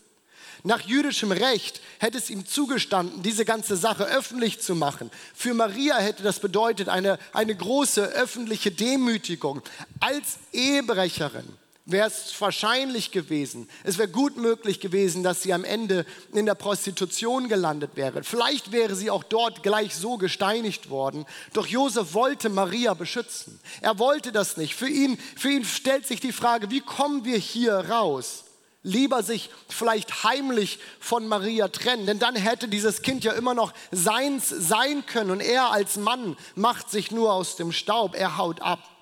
Nach 0.63 0.81
jüdischem 0.81 1.33
Recht 1.33 1.81
hätte 1.99 2.17
es 2.17 2.31
ihm 2.31 2.47
zugestanden, 2.47 3.23
diese 3.23 3.45
ganze 3.45 3.77
Sache 3.77 4.05
öffentlich 4.05 4.61
zu 4.61 4.75
machen. 4.75 5.11
Für 5.35 5.53
Maria 5.53 5.99
hätte 5.99 6.23
das 6.23 6.41
bedeutet 6.41 6.89
eine, 6.89 7.19
eine 7.33 7.55
große 7.55 8.03
öffentliche 8.03 8.71
Demütigung. 8.71 9.63
Als 10.01 10.39
Ehebrecherin 10.53 11.47
wäre 11.87 12.09
es 12.09 12.41
wahrscheinlich 12.41 13.11
gewesen, 13.11 13.69
es 13.83 13.99
wäre 13.99 14.09
gut 14.09 14.37
möglich 14.39 14.81
gewesen, 14.81 15.23
dass 15.23 15.43
sie 15.43 15.53
am 15.53 15.65
Ende 15.65 16.07
in 16.33 16.47
der 16.47 16.55
Prostitution 16.55 17.49
gelandet 17.49 17.91
wäre. 17.95 18.25
Vielleicht 18.25 18.73
wäre 18.73 18.95
sie 18.95 19.11
auch 19.11 19.25
dort 19.25 19.63
gleich 19.63 19.95
so 19.95 20.17
gesteinigt 20.17 20.89
worden. 20.89 21.27
Doch 21.53 21.67
Josef 21.67 22.15
wollte 22.15 22.49
Maria 22.49 22.95
beschützen. 22.95 23.61
Er 23.83 23.99
wollte 23.99 24.33
das 24.33 24.57
nicht. 24.57 24.75
Für 24.75 24.89
ihn, 24.89 25.19
für 25.37 25.51
ihn 25.51 25.65
stellt 25.65 26.07
sich 26.07 26.21
die 26.21 26.33
Frage, 26.33 26.71
wie 26.71 26.81
kommen 26.81 27.25
wir 27.25 27.39
hier 27.39 27.75
raus? 27.75 28.45
lieber 28.87 29.23
sich 29.23 29.49
vielleicht 29.69 30.25
heimlich 30.25 30.79
von 31.01 31.27
Maria 31.27 31.69
trennen, 31.69 32.05
denn 32.05 32.19
dann 32.19 32.37
hätte 32.37 32.69
dieses 32.69 33.01
Kind 33.01 33.25
ja 33.25 33.33
immer 33.33 33.55
noch 33.55 33.73
seins 33.91 34.51
sein 34.51 35.07
können 35.07 35.31
und 35.31 35.41
er 35.41 35.71
als 35.73 35.97
Mann 35.97 36.37
macht 36.55 36.91
sich 36.91 37.11
nur 37.11 37.33
aus 37.33 37.57
dem 37.57 37.73
Staub, 37.73 38.15
er 38.15 38.37
haut 38.37 38.61
ab. 38.61 38.94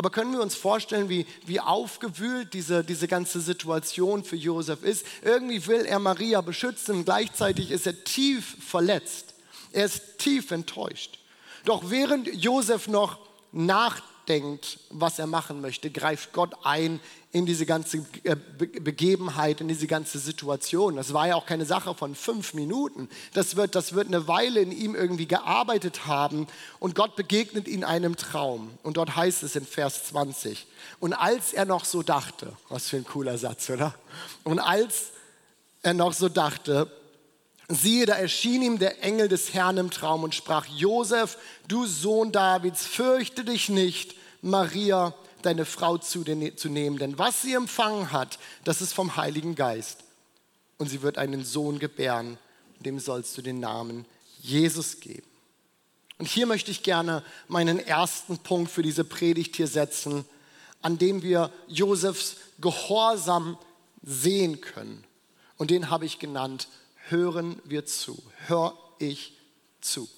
Aber 0.00 0.08
können 0.08 0.32
wir 0.32 0.40
uns 0.40 0.54
vorstellen, 0.54 1.10
wie, 1.10 1.26
wie 1.44 1.60
aufgewühlt 1.60 2.54
diese, 2.54 2.82
diese 2.82 3.06
ganze 3.06 3.38
Situation 3.38 4.24
für 4.24 4.36
Josef 4.36 4.82
ist? 4.82 5.04
Irgendwie 5.22 5.66
will 5.66 5.84
er 5.84 5.98
Maria 5.98 6.40
beschützen 6.40 7.04
gleichzeitig 7.04 7.70
ist 7.70 7.86
er 7.86 8.02
tief 8.02 8.56
verletzt. 8.66 9.34
Er 9.72 9.84
ist 9.84 10.16
tief 10.16 10.52
enttäuscht. 10.52 11.18
Doch 11.66 11.90
während 11.90 12.28
Josef 12.28 12.88
noch 12.88 13.18
nachdenkt, 13.52 14.78
was 14.88 15.18
er 15.18 15.26
machen 15.26 15.60
möchte, 15.60 15.90
greift 15.90 16.32
Gott 16.32 16.54
ein 16.62 16.98
in 17.32 17.46
diese 17.46 17.64
ganze 17.64 17.98
äh, 18.24 18.34
Begebenheit, 18.34 19.60
in 19.60 19.68
diese 19.68 19.86
ganze 19.86 20.18
Situation. 20.18 20.96
Das 20.96 21.12
war 21.12 21.28
ja 21.28 21.36
auch 21.36 21.46
keine 21.46 21.64
Sache 21.64 21.94
von 21.94 22.16
fünf 22.16 22.54
Minuten. 22.54 23.08
Das 23.34 23.54
wird, 23.54 23.76
das 23.76 23.92
wird 23.92 24.08
eine 24.08 24.26
Weile 24.26 24.60
in 24.60 24.72
ihm 24.72 24.96
irgendwie 24.96 25.26
gearbeitet 25.26 26.06
haben 26.06 26.48
und 26.80 26.96
Gott 26.96 27.14
begegnet 27.14 27.68
ihm 27.68 27.84
einem 27.84 28.16
Traum. 28.16 28.70
Und 28.82 28.96
dort 28.96 29.14
heißt 29.14 29.44
es 29.44 29.54
in 29.54 29.64
Vers 29.64 30.06
20, 30.06 30.66
und 30.98 31.12
als 31.12 31.52
er 31.52 31.66
noch 31.66 31.84
so 31.84 32.02
dachte, 32.02 32.52
was 32.68 32.88
für 32.88 32.96
ein 32.96 33.06
cooler 33.06 33.38
Satz, 33.38 33.70
oder? 33.70 33.94
Und 34.42 34.58
als 34.58 35.10
er 35.82 35.94
noch 35.94 36.12
so 36.12 36.28
dachte, 36.28 36.90
siehe, 37.68 38.06
da 38.06 38.14
erschien 38.14 38.62
ihm 38.62 38.78
der 38.80 39.04
Engel 39.04 39.28
des 39.28 39.54
Herrn 39.54 39.76
im 39.76 39.90
Traum 39.90 40.24
und 40.24 40.34
sprach, 40.34 40.66
Josef, 40.66 41.38
du 41.68 41.86
Sohn 41.86 42.32
Davids, 42.32 42.84
fürchte 42.84 43.44
dich 43.44 43.68
nicht, 43.68 44.16
Maria 44.42 45.14
deine 45.42 45.64
Frau 45.64 45.98
zu, 45.98 46.24
den, 46.24 46.56
zu 46.56 46.68
nehmen, 46.68 46.98
denn 46.98 47.18
was 47.18 47.42
sie 47.42 47.54
empfangen 47.54 48.12
hat, 48.12 48.38
das 48.64 48.80
ist 48.80 48.92
vom 48.92 49.16
Heiligen 49.16 49.54
Geist. 49.54 50.04
Und 50.78 50.88
sie 50.88 51.02
wird 51.02 51.18
einen 51.18 51.44
Sohn 51.44 51.78
gebären, 51.78 52.38
dem 52.80 52.98
sollst 52.98 53.36
du 53.36 53.42
den 53.42 53.60
Namen 53.60 54.06
Jesus 54.40 55.00
geben. 55.00 55.26
Und 56.18 56.26
hier 56.26 56.46
möchte 56.46 56.70
ich 56.70 56.82
gerne 56.82 57.22
meinen 57.48 57.78
ersten 57.78 58.38
Punkt 58.38 58.70
für 58.70 58.82
diese 58.82 59.04
Predigt 59.04 59.56
hier 59.56 59.66
setzen, 59.66 60.24
an 60.82 60.98
dem 60.98 61.22
wir 61.22 61.50
Josefs 61.66 62.36
Gehorsam 62.60 63.58
sehen 64.02 64.60
können. 64.60 65.04
Und 65.56 65.70
den 65.70 65.90
habe 65.90 66.06
ich 66.06 66.18
genannt, 66.18 66.68
hören 67.08 67.60
wir 67.64 67.86
zu, 67.86 68.22
hör 68.46 68.76
ich 68.98 69.34
zu. 69.80 70.08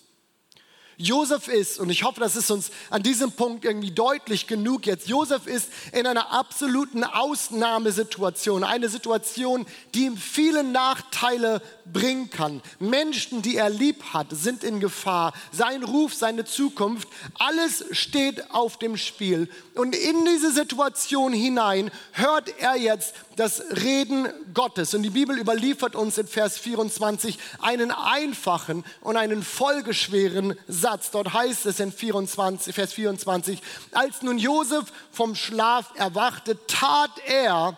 Josef 1.03 1.49
ist, 1.49 1.79
und 1.79 1.91
ich 1.91 2.05
hoffe, 2.05 2.21
das 2.21 2.37
ist 2.37 2.51
uns 2.51 2.71
an 2.91 3.03
diesem 3.03 3.33
Punkt 3.33 3.65
irgendwie 3.65 3.91
deutlich 3.91 4.47
genug 4.47 4.87
jetzt, 4.87 5.09
Josef 5.09 5.47
ist 5.47 5.69
in 5.93 6.07
einer 6.07 6.33
absoluten 6.33 7.05
Ausnahmesituation, 7.05 8.63
eine 8.63 8.89
Situation, 8.89 9.67
die 9.95 10.07
ihm 10.07 10.17
viele 10.17 10.63
Nachteile 10.63 11.61
bringen 11.85 12.31
kann. 12.31 12.63
Menschen, 12.79 13.43
die 13.43 13.57
er 13.57 13.71
lieb 13.71 14.03
hat, 14.13 14.29
sind 14.31 14.63
in 14.63 14.81
Gefahr. 14.81 15.33
Sein 15.51 15.83
Ruf, 15.83 16.15
seine 16.15 16.45
Zukunft, 16.45 17.09
alles 17.35 17.85
steht 17.91 18.51
auf 18.53 18.79
dem 18.79 18.97
Spiel. 18.97 19.49
Und 19.75 19.97
in 19.97 20.25
diese 20.25 20.53
Situation 20.53 21.33
hinein 21.33 21.91
hört 22.13 22.49
er 22.61 22.77
jetzt 22.77 23.15
das 23.37 23.63
Reden 23.83 24.29
Gottes. 24.55 24.95
Und 24.95 25.03
die 25.03 25.11
Bibel 25.11 25.39
überliefert 25.39 25.97
uns 25.97 26.19
in 26.19 26.27
Vers 26.27 26.59
24 26.59 27.39
einen 27.61 27.91
einfachen 27.91 28.85
und 29.01 29.17
einen 29.17 29.43
folgeschweren 29.43 30.55
Satz. 30.69 30.92
Dort 31.11 31.33
heißt 31.33 31.67
es 31.67 31.81
in 31.81 31.93
24, 31.93 32.75
Vers 32.75 32.93
24, 32.93 33.61
als 33.93 34.23
nun 34.23 34.39
Josef 34.39 34.93
vom 35.11 35.35
Schlaf 35.35 35.93
erwachte, 35.97 36.59
tat 36.67 37.11
er, 37.27 37.77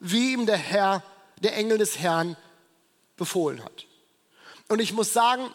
wie 0.00 0.32
ihm 0.32 0.46
der 0.46 0.56
Herr, 0.56 1.02
der 1.42 1.56
Engel 1.56 1.78
des 1.78 1.98
Herrn, 1.98 2.36
befohlen 3.16 3.62
hat. 3.64 3.86
Und 4.68 4.80
ich 4.80 4.92
muss 4.92 5.12
sagen, 5.12 5.50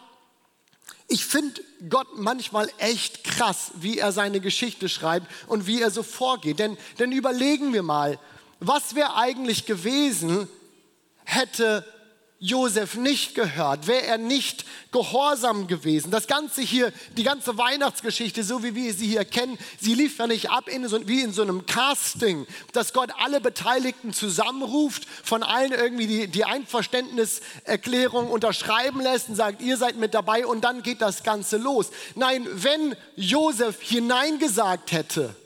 ich 1.08 1.26
finde 1.26 1.60
Gott 1.88 2.08
manchmal 2.16 2.70
echt 2.78 3.24
krass, 3.24 3.72
wie 3.74 3.98
er 3.98 4.12
seine 4.12 4.40
Geschichte 4.40 4.88
schreibt 4.88 5.26
und 5.46 5.66
wie 5.66 5.82
er 5.82 5.90
so 5.90 6.02
vorgeht. 6.02 6.58
Denn, 6.58 6.78
denn 6.98 7.12
überlegen 7.12 7.72
wir 7.72 7.82
mal, 7.82 8.18
was 8.60 8.94
wäre 8.94 9.16
eigentlich 9.16 9.66
gewesen, 9.66 10.48
hätte 11.24 11.84
Josef 12.44 12.96
nicht 12.96 13.36
gehört, 13.36 13.86
wäre 13.86 14.04
er 14.04 14.18
nicht 14.18 14.64
gehorsam 14.90 15.68
gewesen. 15.68 16.10
Das 16.10 16.26
Ganze 16.26 16.60
hier, 16.60 16.92
die 17.16 17.22
ganze 17.22 17.56
Weihnachtsgeschichte, 17.56 18.42
so 18.42 18.64
wie 18.64 18.74
wir 18.74 18.92
sie 18.94 19.06
hier 19.06 19.24
kennen, 19.24 19.56
sie 19.80 19.94
lief 19.94 20.18
ja 20.18 20.26
nicht 20.26 20.50
ab 20.50 20.68
in 20.68 20.88
so, 20.88 21.06
wie 21.06 21.20
in 21.20 21.32
so 21.32 21.42
einem 21.42 21.66
Casting, 21.66 22.48
dass 22.72 22.92
Gott 22.92 23.10
alle 23.20 23.40
Beteiligten 23.40 24.12
zusammenruft, 24.12 25.06
von 25.22 25.44
allen 25.44 25.70
irgendwie 25.70 26.08
die, 26.08 26.26
die 26.26 26.44
Einverständniserklärung 26.44 28.28
unterschreiben 28.28 29.00
lässt 29.00 29.28
und 29.28 29.36
sagt, 29.36 29.62
ihr 29.62 29.76
seid 29.76 29.94
mit 29.98 30.12
dabei 30.12 30.44
und 30.44 30.62
dann 30.64 30.82
geht 30.82 31.00
das 31.00 31.22
Ganze 31.22 31.58
los. 31.58 31.90
Nein, 32.16 32.48
wenn 32.54 32.96
Josef 33.14 33.80
hineingesagt 33.80 34.90
hätte, 34.90 35.36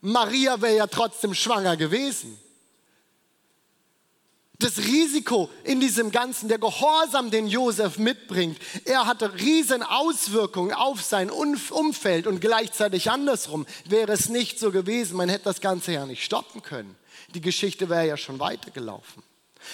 Maria 0.00 0.60
wäre 0.60 0.76
ja 0.76 0.86
trotzdem 0.86 1.34
schwanger 1.34 1.76
gewesen 1.76 2.38
das 4.64 4.78
Risiko 4.78 5.50
in 5.62 5.78
diesem 5.78 6.10
Ganzen, 6.10 6.48
der 6.48 6.58
Gehorsam, 6.58 7.30
den 7.30 7.46
Josef 7.46 7.98
mitbringt, 7.98 8.58
er 8.86 9.06
hatte 9.06 9.34
riesen 9.34 9.82
Auswirkungen 9.82 10.72
auf 10.72 11.02
sein 11.02 11.30
Umfeld 11.30 12.26
und 12.26 12.40
gleichzeitig 12.40 13.10
andersrum 13.10 13.66
wäre 13.84 14.12
es 14.12 14.30
nicht 14.30 14.58
so 14.58 14.70
gewesen, 14.70 15.18
man 15.18 15.28
hätte 15.28 15.44
das 15.44 15.60
Ganze 15.60 15.92
ja 15.92 16.06
nicht 16.06 16.24
stoppen 16.24 16.62
können. 16.62 16.96
Die 17.34 17.42
Geschichte 17.42 17.90
wäre 17.90 18.06
ja 18.06 18.16
schon 18.16 18.38
weitergelaufen. 18.38 19.22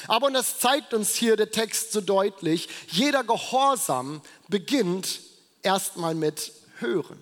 Aber, 0.09 0.27
und 0.27 0.35
das 0.35 0.59
zeigt 0.59 0.93
uns 0.93 1.15
hier 1.15 1.37
der 1.37 1.51
Text 1.53 1.93
so 1.93 2.01
deutlich, 2.01 2.69
jeder 2.89 3.23
Gehorsam 3.23 4.23
beginnt 4.49 5.21
erstmal 5.63 6.17
mit 6.17 6.53
Hören. 6.79 7.19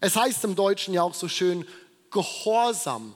Es 0.00 0.16
heißt 0.16 0.44
im 0.44 0.54
Deutschen 0.54 0.94
ja 0.94 1.02
auch 1.02 1.14
so 1.14 1.28
schön, 1.28 1.66
Gehorsam, 2.10 3.14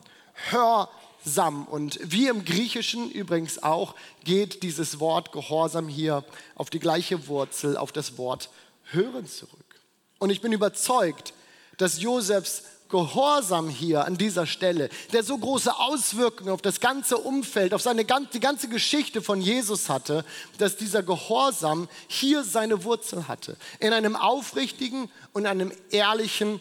hör 0.50 0.90
Sam. 1.24 1.66
Und 1.66 1.98
wie 2.02 2.28
im 2.28 2.44
Griechischen 2.44 3.10
übrigens 3.10 3.62
auch, 3.62 3.94
geht 4.24 4.62
dieses 4.62 5.00
Wort 5.00 5.32
Gehorsam 5.32 5.88
hier 5.88 6.24
auf 6.54 6.70
die 6.70 6.80
gleiche 6.80 7.26
Wurzel, 7.28 7.76
auf 7.76 7.92
das 7.92 8.18
Wort 8.18 8.50
hören 8.90 9.26
zurück. 9.26 9.80
Und 10.18 10.30
ich 10.30 10.40
bin 10.40 10.52
überzeugt, 10.52 11.34
dass 11.78 12.00
Josefs 12.00 12.64
Gehorsam 12.88 13.68
hier 13.70 14.04
an 14.04 14.16
dieser 14.18 14.46
Stelle, 14.46 14.88
der 15.12 15.24
so 15.24 15.36
große 15.36 15.76
Auswirkungen 15.76 16.50
auf 16.50 16.62
das 16.62 16.78
ganze 16.78 17.16
Umfeld, 17.18 17.74
auf 17.74 17.82
seine, 17.82 18.04
die 18.04 18.40
ganze 18.40 18.68
Geschichte 18.68 19.20
von 19.20 19.40
Jesus 19.40 19.88
hatte, 19.88 20.24
dass 20.58 20.76
dieser 20.76 21.02
Gehorsam 21.02 21.88
hier 22.06 22.44
seine 22.44 22.84
Wurzel 22.84 23.26
hatte. 23.26 23.56
In 23.80 23.92
einem 23.92 24.14
aufrichtigen 24.14 25.10
und 25.32 25.46
einem 25.46 25.72
ehrlichen, 25.90 26.60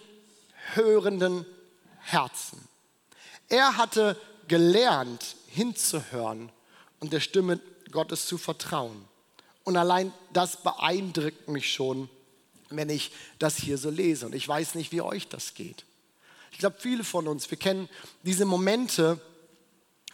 hörenden 0.73 1.45
Herzen. 1.99 2.67
Er 3.49 3.77
hatte 3.77 4.17
gelernt, 4.53 5.35
hinzuhören 5.47 6.51
und 6.99 7.11
der 7.11 7.21
Stimme 7.21 7.59
Gottes 7.89 8.27
zu 8.27 8.37
vertrauen. 8.37 9.03
Und 9.63 9.77
allein 9.77 10.13
das 10.31 10.57
beeindruckt 10.57 11.47
mich 11.47 11.73
schon, 11.73 12.07
wenn 12.69 12.91
ich 12.91 13.09
das 13.39 13.57
hier 13.57 13.79
so 13.79 13.89
lese. 13.89 14.27
Und 14.27 14.35
ich 14.35 14.47
weiß 14.47 14.75
nicht, 14.75 14.91
wie 14.91 15.01
euch 15.01 15.27
das 15.27 15.55
geht. 15.55 15.85
Ich 16.51 16.59
glaube, 16.59 16.75
viele 16.77 17.03
von 17.03 17.27
uns, 17.27 17.49
wir 17.49 17.57
kennen 17.57 17.89
diese 18.21 18.45
Momente 18.45 19.19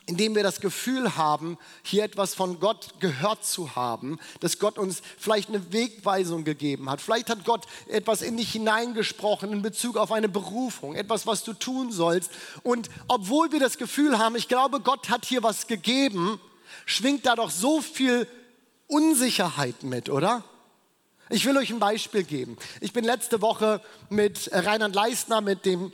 indem 0.09 0.35
wir 0.35 0.41
das 0.41 0.59
Gefühl 0.59 1.15
haben, 1.15 1.57
hier 1.83 2.03
etwas 2.03 2.33
von 2.33 2.59
Gott 2.59 2.95
gehört 2.99 3.45
zu 3.45 3.75
haben, 3.75 4.17
dass 4.39 4.57
Gott 4.57 4.79
uns 4.79 5.03
vielleicht 5.19 5.49
eine 5.49 5.71
Wegweisung 5.71 6.43
gegeben 6.43 6.89
hat. 6.89 6.99
Vielleicht 6.99 7.29
hat 7.29 7.45
Gott 7.45 7.67
etwas 7.87 8.23
in 8.23 8.35
dich 8.35 8.51
hineingesprochen 8.51 9.53
in 9.53 9.61
Bezug 9.61 9.97
auf 9.97 10.11
eine 10.11 10.27
Berufung, 10.27 10.95
etwas, 10.95 11.27
was 11.27 11.43
du 11.43 11.53
tun 11.53 11.91
sollst. 11.91 12.31
Und 12.63 12.89
obwohl 13.07 13.51
wir 13.51 13.59
das 13.59 13.77
Gefühl 13.77 14.17
haben, 14.17 14.35
ich 14.35 14.47
glaube, 14.47 14.79
Gott 14.79 15.09
hat 15.09 15.25
hier 15.25 15.43
was 15.43 15.67
gegeben, 15.67 16.39
schwingt 16.87 17.27
da 17.27 17.35
doch 17.35 17.51
so 17.51 17.79
viel 17.79 18.27
Unsicherheit 18.87 19.83
mit, 19.83 20.09
oder? 20.09 20.43
Ich 21.29 21.45
will 21.45 21.55
euch 21.57 21.69
ein 21.69 21.77
Beispiel 21.77 22.23
geben. 22.23 22.57
Ich 22.81 22.93
bin 22.93 23.05
letzte 23.05 23.43
Woche 23.43 23.79
mit 24.09 24.49
Reinhard 24.51 24.95
Leistner, 24.95 25.41
mit 25.41 25.65
dem 25.65 25.93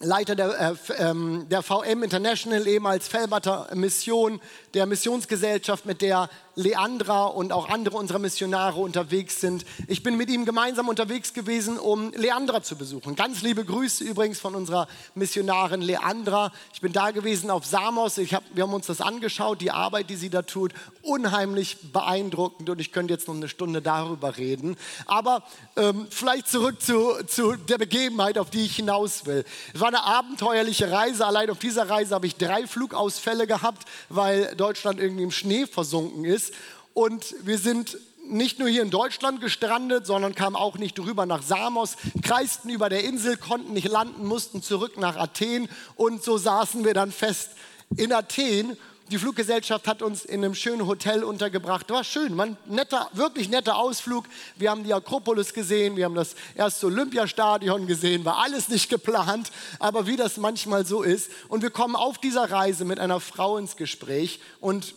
Leiter 0.00 0.34
der, 0.34 0.60
äh, 0.60 0.74
ähm, 0.98 1.46
der 1.50 1.62
VM 1.62 2.02
International, 2.02 2.66
ehemals 2.66 3.08
Felberter 3.08 3.68
Mission, 3.74 4.40
der 4.74 4.86
Missionsgesellschaft, 4.86 5.86
mit 5.86 6.02
der 6.02 6.28
Leandra 6.56 7.26
und 7.26 7.52
auch 7.52 7.68
andere 7.68 7.96
unserer 7.96 8.18
Missionare 8.18 8.80
unterwegs 8.80 9.40
sind. 9.40 9.64
Ich 9.88 10.02
bin 10.02 10.16
mit 10.16 10.30
ihm 10.30 10.44
gemeinsam 10.44 10.88
unterwegs 10.88 11.32
gewesen, 11.32 11.78
um 11.78 12.12
Leandra 12.12 12.62
zu 12.62 12.76
besuchen. 12.76 13.16
Ganz 13.16 13.42
liebe 13.42 13.64
Grüße 13.64 14.04
übrigens 14.04 14.40
von 14.40 14.54
unserer 14.54 14.86
Missionarin 15.14 15.82
Leandra. 15.82 16.52
Ich 16.72 16.80
bin 16.80 16.92
da 16.92 17.10
gewesen 17.10 17.50
auf 17.50 17.64
Samos. 17.64 18.18
Hab, 18.18 18.44
wir 18.54 18.64
haben 18.64 18.74
uns 18.74 18.86
das 18.86 19.00
angeschaut, 19.00 19.60
die 19.60 19.70
Arbeit, 19.70 20.10
die 20.10 20.16
sie 20.16 20.30
da 20.30 20.42
tut. 20.42 20.72
Unheimlich 21.02 21.92
beeindruckend 21.92 22.70
und 22.70 22.80
ich 22.80 22.92
könnte 22.92 23.12
jetzt 23.12 23.26
noch 23.26 23.34
eine 23.34 23.48
Stunde 23.48 23.82
darüber 23.82 24.36
reden. 24.36 24.76
Aber 25.06 25.42
ähm, 25.76 26.06
vielleicht 26.10 26.48
zurück 26.48 26.80
zu, 26.80 27.24
zu 27.26 27.56
der 27.56 27.78
Begebenheit, 27.78 28.38
auf 28.38 28.50
die 28.50 28.64
ich 28.64 28.76
hinaus 28.76 29.26
will. 29.26 29.44
Es 29.72 29.80
war 29.84 29.88
eine 29.88 30.02
abenteuerliche 30.02 30.90
Reise. 30.90 31.26
Allein 31.26 31.50
auf 31.50 31.58
dieser 31.58 31.90
Reise 31.90 32.14
habe 32.14 32.26
ich 32.26 32.36
drei 32.36 32.66
Flugausfälle 32.66 33.46
gehabt, 33.46 33.86
weil 34.08 34.56
Deutschland 34.56 34.98
irgendwie 34.98 35.24
im 35.24 35.30
Schnee 35.30 35.66
versunken 35.66 36.24
ist. 36.24 36.54
Und 36.94 37.34
wir 37.42 37.58
sind 37.58 37.98
nicht 38.26 38.58
nur 38.58 38.70
hier 38.70 38.80
in 38.80 38.88
Deutschland 38.88 39.42
gestrandet, 39.42 40.06
sondern 40.06 40.34
kamen 40.34 40.56
auch 40.56 40.78
nicht 40.78 40.98
rüber 40.98 41.26
nach 41.26 41.42
Samos, 41.42 41.98
kreisten 42.22 42.70
über 42.70 42.88
der 42.88 43.04
Insel, 43.04 43.36
konnten 43.36 43.74
nicht 43.74 43.86
landen, 43.86 44.24
mussten 44.24 44.62
zurück 44.62 44.96
nach 44.96 45.16
Athen 45.16 45.68
und 45.96 46.24
so 46.24 46.38
saßen 46.38 46.86
wir 46.86 46.94
dann 46.94 47.12
fest 47.12 47.50
in 47.94 48.10
Athen. 48.14 48.78
Die 49.10 49.18
Fluggesellschaft 49.18 49.86
hat 49.86 50.00
uns 50.00 50.24
in 50.24 50.42
einem 50.42 50.54
schönen 50.54 50.86
Hotel 50.86 51.24
untergebracht. 51.24 51.90
War 51.90 52.04
schön, 52.04 52.40
ein 52.40 52.56
netter, 52.64 53.10
wirklich 53.12 53.50
netter 53.50 53.76
Ausflug. 53.76 54.24
Wir 54.56 54.70
haben 54.70 54.82
die 54.82 54.94
Akropolis 54.94 55.52
gesehen, 55.52 55.96
wir 55.96 56.06
haben 56.06 56.14
das 56.14 56.34
erste 56.54 56.86
Olympiastadion 56.86 57.86
gesehen, 57.86 58.24
war 58.24 58.38
alles 58.38 58.70
nicht 58.70 58.88
geplant, 58.88 59.52
aber 59.78 60.06
wie 60.06 60.16
das 60.16 60.38
manchmal 60.38 60.86
so 60.86 61.02
ist. 61.02 61.30
Und 61.48 61.62
wir 61.62 61.68
kommen 61.68 61.96
auf 61.96 62.16
dieser 62.16 62.50
Reise 62.50 62.86
mit 62.86 62.98
einer 62.98 63.20
Frau 63.20 63.58
ins 63.58 63.76
Gespräch 63.76 64.40
und 64.58 64.94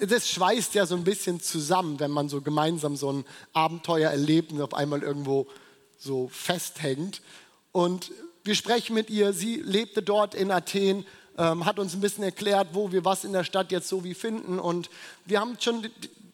das 0.00 0.30
schweißt 0.30 0.74
ja 0.74 0.86
so 0.86 0.94
ein 0.94 1.04
bisschen 1.04 1.40
zusammen, 1.40 2.00
wenn 2.00 2.10
man 2.10 2.30
so 2.30 2.40
gemeinsam 2.40 2.96
so 2.96 3.12
ein 3.12 3.24
Abenteuer 3.52 4.10
erlebt 4.10 4.52
und 4.52 4.62
auf 4.62 4.72
einmal 4.72 5.02
irgendwo 5.02 5.46
so 5.98 6.28
festhängt. 6.32 7.20
Und 7.70 8.10
wir 8.44 8.54
sprechen 8.54 8.94
mit 8.94 9.10
ihr, 9.10 9.34
sie 9.34 9.56
lebte 9.56 10.02
dort 10.02 10.34
in 10.34 10.50
Athen, 10.50 11.04
ähm, 11.38 11.64
hat 11.64 11.78
uns 11.78 11.94
ein 11.94 12.00
bisschen 12.00 12.24
erklärt, 12.24 12.68
wo 12.72 12.92
wir 12.92 13.04
was 13.04 13.24
in 13.24 13.32
der 13.32 13.44
Stadt 13.44 13.72
jetzt 13.72 13.88
so 13.88 14.04
wie 14.04 14.14
finden. 14.14 14.58
Und 14.58 14.90
wir 15.24 15.40
haben 15.40 15.56
schon 15.60 15.88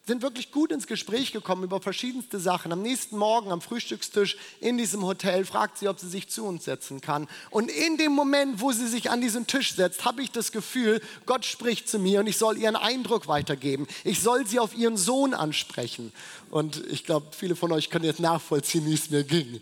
sind 0.09 0.23
wirklich 0.23 0.51
gut 0.51 0.71
ins 0.71 0.87
Gespräch 0.87 1.31
gekommen 1.31 1.63
über 1.63 1.79
verschiedenste 1.79 2.39
Sachen. 2.39 2.71
Am 2.71 2.81
nächsten 2.81 3.15
Morgen 3.15 3.51
am 3.51 3.61
Frühstückstisch 3.61 4.37
in 4.59 4.75
diesem 4.75 5.05
Hotel 5.05 5.45
fragt 5.45 5.77
sie, 5.77 5.87
ob 5.87 5.99
sie 5.99 6.09
sich 6.09 6.27
zu 6.29 6.45
uns 6.45 6.65
setzen 6.65 6.99
kann. 6.99 7.27
Und 7.51 7.69
in 7.69 7.95
dem 7.97 8.13
Moment, 8.13 8.59
wo 8.59 8.71
sie 8.71 8.87
sich 8.87 9.11
an 9.11 9.21
diesen 9.21 9.45
Tisch 9.45 9.75
setzt, 9.75 10.05
habe 10.05 10.23
ich 10.23 10.31
das 10.31 10.51
Gefühl, 10.51 10.99
Gott 11.27 11.45
spricht 11.45 11.87
zu 11.87 11.99
mir 11.99 12.21
und 12.21 12.27
ich 12.27 12.39
soll 12.39 12.57
ihren 12.57 12.75
Eindruck 12.75 13.27
weitergeben. 13.27 13.85
Ich 14.03 14.21
soll 14.21 14.47
sie 14.47 14.59
auf 14.59 14.75
ihren 14.75 14.97
Sohn 14.97 15.35
ansprechen. 15.35 16.11
Und 16.49 16.83
ich 16.87 17.05
glaube, 17.05 17.27
viele 17.29 17.55
von 17.55 17.71
euch 17.71 17.91
können 17.91 18.05
jetzt 18.05 18.19
nachvollziehen, 18.19 18.87
wie 18.87 18.95
es 18.95 19.11
mir 19.11 19.23
ging. 19.23 19.61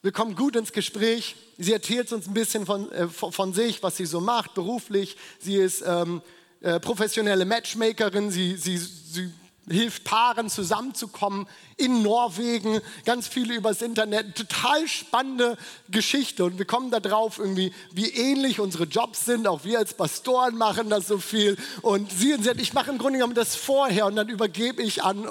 Wir 0.00 0.12
kommen 0.12 0.36
gut 0.36 0.54
ins 0.54 0.72
Gespräch. 0.72 1.34
Sie 1.58 1.72
erzählt 1.72 2.12
uns 2.12 2.28
ein 2.28 2.34
bisschen 2.34 2.66
von, 2.66 2.90
äh, 2.92 3.08
von 3.08 3.52
sich, 3.52 3.82
was 3.82 3.96
sie 3.96 4.06
so 4.06 4.20
macht, 4.20 4.54
beruflich. 4.54 5.16
Sie 5.40 5.56
ist 5.56 5.82
ähm, 5.84 6.22
äh, 6.60 6.78
professionelle 6.78 7.44
Matchmakerin, 7.44 8.30
sie, 8.30 8.56
sie, 8.56 8.76
sie 8.76 9.32
hilft 9.68 10.04
Paaren 10.04 10.50
zusammenzukommen 10.50 11.48
in 11.76 12.02
Norwegen, 12.02 12.80
ganz 13.04 13.26
viele 13.26 13.56
übers 13.56 13.82
Internet, 13.82 14.36
total 14.36 14.86
spannende 14.86 15.58
Geschichte. 15.90 16.44
Und 16.44 16.58
wir 16.58 16.64
kommen 16.64 16.92
da 16.92 17.00
drauf 17.00 17.40
irgendwie, 17.40 17.72
wie 17.92 18.08
ähnlich 18.08 18.60
unsere 18.60 18.84
Jobs 18.84 19.24
sind, 19.24 19.48
auch 19.48 19.64
wir 19.64 19.80
als 19.80 19.94
Pastoren 19.94 20.56
machen 20.56 20.90
das 20.90 21.08
so 21.08 21.18
viel. 21.18 21.56
Und 21.82 22.12
sie 22.12 22.36
sie, 22.40 22.52
ich 22.58 22.72
mache 22.72 22.92
im 22.92 22.98
Grunde 22.98 23.18
genommen 23.18 23.34
das 23.34 23.56
vorher 23.56 24.06
und 24.06 24.14
dann 24.14 24.28
übergebe 24.28 24.80
ich 24.80 25.02
an, 25.02 25.28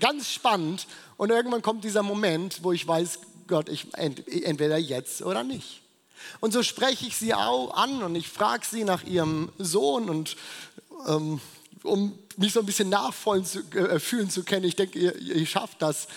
ganz 0.00 0.28
spannend. 0.28 0.88
Und 1.16 1.30
irgendwann 1.30 1.62
kommt 1.62 1.84
dieser 1.84 2.02
Moment, 2.02 2.64
wo 2.64 2.72
ich 2.72 2.86
weiß, 2.86 3.20
Gott, 3.46 3.68
ich, 3.68 3.86
entweder 3.94 4.76
jetzt 4.78 5.22
oder 5.22 5.44
nicht. 5.44 5.82
Und 6.40 6.52
so 6.52 6.62
spreche 6.62 7.06
ich 7.06 7.16
sie 7.16 7.34
auch 7.34 7.74
an 7.74 8.02
und 8.02 8.14
ich 8.14 8.28
frage 8.28 8.66
sie 8.68 8.84
nach 8.84 9.04
ihrem 9.04 9.50
Sohn 9.58 10.08
und 10.08 10.36
ähm, 11.06 11.40
um 11.82 12.18
mich 12.36 12.52
so 12.52 12.60
ein 12.60 12.66
bisschen 12.66 12.88
nachfühlen 12.88 13.44
zu, 13.44 13.60
äh, 14.40 14.42
können. 14.44 14.64
Ich 14.64 14.76
denke, 14.76 14.98
ihr, 14.98 15.16
ihr 15.16 15.46
schafft 15.46 15.80
das. 15.82 16.08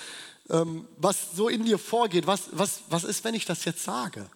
Ähm, 0.50 0.88
was 0.98 1.34
so 1.36 1.48
in 1.48 1.64
dir 1.64 1.78
vorgeht, 1.78 2.26
was, 2.26 2.50
was, 2.52 2.82
was 2.90 3.04
ist, 3.04 3.24
wenn 3.24 3.36
ich 3.36 3.46
das 3.46 3.66
jetzt 3.66 3.84
sage? 3.84 4.28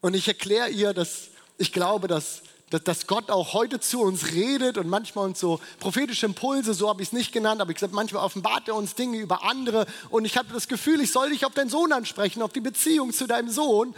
Und 0.00 0.14
ich 0.14 0.26
erkläre 0.26 0.70
ihr, 0.70 0.92
dass 0.92 1.28
ich 1.56 1.72
glaube, 1.72 2.08
dass, 2.08 2.42
dass, 2.70 3.06
Gott 3.06 3.30
auch 3.30 3.52
heute 3.52 3.78
zu 3.78 4.00
uns 4.00 4.32
redet 4.32 4.78
und 4.78 4.88
manchmal 4.88 5.26
uns 5.26 5.38
so 5.38 5.60
prophetische 5.78 6.26
Impulse, 6.26 6.74
so 6.74 6.88
habe 6.88 7.02
ich 7.02 7.08
es 7.08 7.12
nicht 7.12 7.32
genannt, 7.32 7.60
aber 7.60 7.70
ich 7.70 7.76
glaube, 7.76 7.94
manchmal 7.94 8.24
offenbart 8.24 8.68
er 8.68 8.74
uns 8.74 8.94
Dinge 8.94 9.18
über 9.18 9.44
andere. 9.44 9.86
Und 10.10 10.24
ich 10.24 10.36
habe 10.36 10.52
das 10.52 10.66
Gefühl, 10.66 11.00
ich 11.00 11.12
soll 11.12 11.30
dich 11.30 11.44
auf 11.44 11.54
deinen 11.54 11.70
Sohn 11.70 11.92
ansprechen, 11.92 12.42
auf 12.42 12.52
die 12.52 12.60
Beziehung 12.60 13.12
zu 13.12 13.26
deinem 13.26 13.50
Sohn 13.50 13.94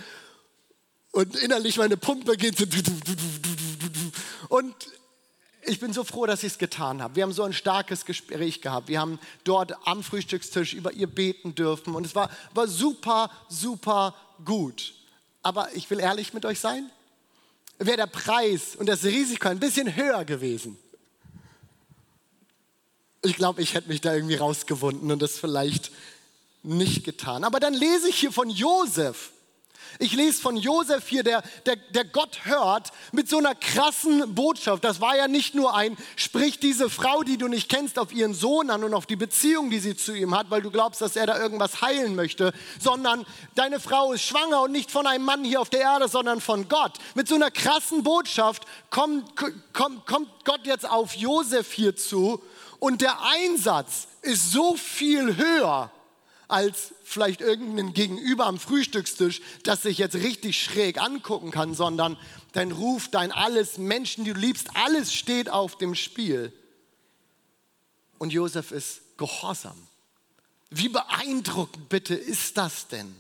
und 1.13 1.37
innerlich 1.37 1.79
meine 1.79 1.97
Pumpe 1.97 2.37
geht. 2.37 2.57
Und 4.49 4.75
ich 5.63 5.81
bin 5.81 5.93
so 5.93 6.05
froh, 6.05 6.27
dass 6.27 6.43
ich 6.43 6.53
es 6.53 6.59
getan 6.59 7.03
habe. 7.03 7.17
Wir 7.17 7.23
haben 7.23 7.33
so 7.33 7.43
ein 7.43 7.53
starkes 7.53 8.05
Gespräch 8.05 8.61
gehabt. 8.61 8.89
Wir 8.89 9.01
haben 9.01 9.19
dort 9.45 9.75
am 9.87 10.03
Frühstückstisch 10.03 10.75
über 10.75 10.93
ihr 10.93 11.07
beten 11.07 11.55
dürfen 11.55 11.95
und 11.95 12.05
es 12.05 12.15
war, 12.15 12.31
war 12.55 12.69
super, 12.69 13.31
super 13.49 14.15
gut. 14.45 14.95
Aber 15.43 15.75
ich 15.75 15.89
will 15.91 16.01
ehrlich 16.01 16.35
mit 16.35 16.45
euch 16.45 16.61
sein, 16.61 16.91
wäre 17.79 17.97
der 17.97 18.07
Preis 18.07 18.77
und 18.77 18.87
das 18.87 19.05
Risiko 19.05 19.49
ein 19.49 19.61
bisschen 19.61 19.95
höher 19.95 20.25
gewesen. 20.25 20.79
Ich 23.23 23.37
glaube, 23.37 23.63
ich 23.63 23.75
hätte 23.75 23.89
mich 23.89 24.01
da 24.01 24.15
irgendwie 24.15 24.37
rausgewunden 24.37 25.11
und 25.11 25.21
das 25.21 25.39
vielleicht 25.39 25.91
nicht 26.63 27.05
getan. 27.05 27.45
Aber 27.45 27.61
dann 27.61 27.75
lese 27.75 28.09
ich 28.09 28.17
hier 28.17 28.33
von 28.33 28.51
Josef. 28.51 29.33
Ich 29.99 30.13
lese 30.13 30.41
von 30.41 30.57
Josef 30.57 31.07
hier, 31.09 31.23
der, 31.23 31.43
der, 31.65 31.77
der 31.77 32.05
Gott 32.05 32.45
hört, 32.45 32.91
mit 33.13 33.29
so 33.29 33.39
einer 33.39 33.55
krassen 33.55 34.35
Botschaft. 34.35 34.85
Das 34.85 35.01
war 35.01 35.17
ja 35.17 35.29
nicht 35.29 35.55
nur 35.55 35.75
ein, 35.75 35.97
sprich 36.17 36.59
diese 36.59 36.91
Frau, 36.91 37.23
die 37.23 37.39
du 37.39 37.49
nicht 37.49 37.69
kennst, 37.69 37.99
auf 37.99 38.13
ihren 38.13 38.35
Sohn 38.35 38.71
an 38.71 38.85
und 38.85 38.95
auf 38.95 39.07
die 39.07 39.17
Beziehung, 39.17 39.71
die 39.71 39.79
sie 39.79 39.97
zu 39.97 40.15
ihm 40.15 40.37
hat, 40.37 40.51
weil 40.51 40.63
du 40.63 40.71
glaubst, 40.71 41.01
dass 41.01 41.17
er 41.17 41.27
da 41.27 41.39
irgendwas 41.39 41.81
heilen 41.81 42.15
möchte, 42.15 42.53
sondern 42.79 43.27
deine 43.55 43.81
Frau 43.81 44.13
ist 44.13 44.23
schwanger 44.23 44.63
und 44.63 44.73
nicht 44.73 44.91
von 44.91 45.07
einem 45.07 45.25
Mann 45.25 45.45
hier 45.45 45.61
auf 45.61 45.71
der 45.71 45.81
Erde, 45.81 46.09
sondern 46.09 46.41
von 46.41 46.69
Gott. 46.69 46.93
Mit 47.15 47.29
so 47.29 47.35
einer 47.35 47.51
krassen 47.51 48.03
Botschaft 48.03 48.65
kommt, 48.91 49.35
kommt, 49.73 50.07
kommt 50.07 50.45
Gott 50.45 50.61
jetzt 50.65 50.89
auf 50.89 51.15
Josef 51.15 51.73
hier 51.73 51.97
zu 51.97 52.43
und 52.79 53.01
der 53.01 53.17
Einsatz 53.23 54.09
ist 54.23 54.53
so 54.53 54.77
viel 54.77 55.37
höher 55.37 55.91
als 56.49 56.95
vielleicht 57.03 57.41
irgendein 57.41 57.93
Gegenüber 57.93 58.47
am 58.47 58.59
Frühstückstisch, 58.59 59.41
das 59.65 59.83
sich 59.83 59.99
jetzt 59.99 60.15
richtig 60.15 60.63
schräg 60.63 61.01
angucken 61.01 61.51
kann, 61.51 61.75
sondern 61.75 62.17
dein 62.53 62.73
Ruf, 62.73 63.09
dein 63.09 63.33
Alles, 63.33 63.79
Menschen, 63.79 64.25
die 64.25 64.33
du 64.33 64.39
liebst, 64.39 64.71
alles 64.75 65.13
steht 65.13 65.51
auf 65.51 65.77
dem 65.79 65.95
Spiel. 65.95 66.53
Und 68.19 68.33
Josef 68.33 68.71
ist 68.71 69.01
gehorsam. 69.19 69.77
Wie 70.71 70.89
beeindruckend 70.89 71.89
bitte 71.89 72.15
ist 72.15 72.57
das 72.57 72.89
denn? 72.89 73.15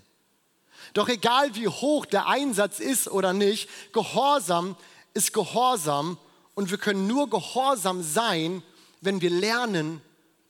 Doch 0.94 1.08
egal 1.08 1.54
wie 1.54 1.68
hoch 1.68 2.06
der 2.06 2.26
Einsatz 2.26 2.78
ist 2.78 3.08
oder 3.08 3.32
nicht, 3.32 3.68
Gehorsam 3.92 4.76
ist 5.14 5.32
Gehorsam 5.32 6.18
und 6.54 6.70
wir 6.70 6.78
können 6.78 7.06
nur 7.06 7.28
gehorsam 7.28 8.02
sein, 8.02 8.62
wenn 9.00 9.20
wir 9.20 9.30
lernen 9.30 10.00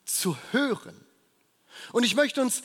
zu 0.05 0.37
hören. 0.53 1.06
Und 1.93 2.05
ich 2.05 2.15
möchte 2.15 2.41
uns 2.41 2.63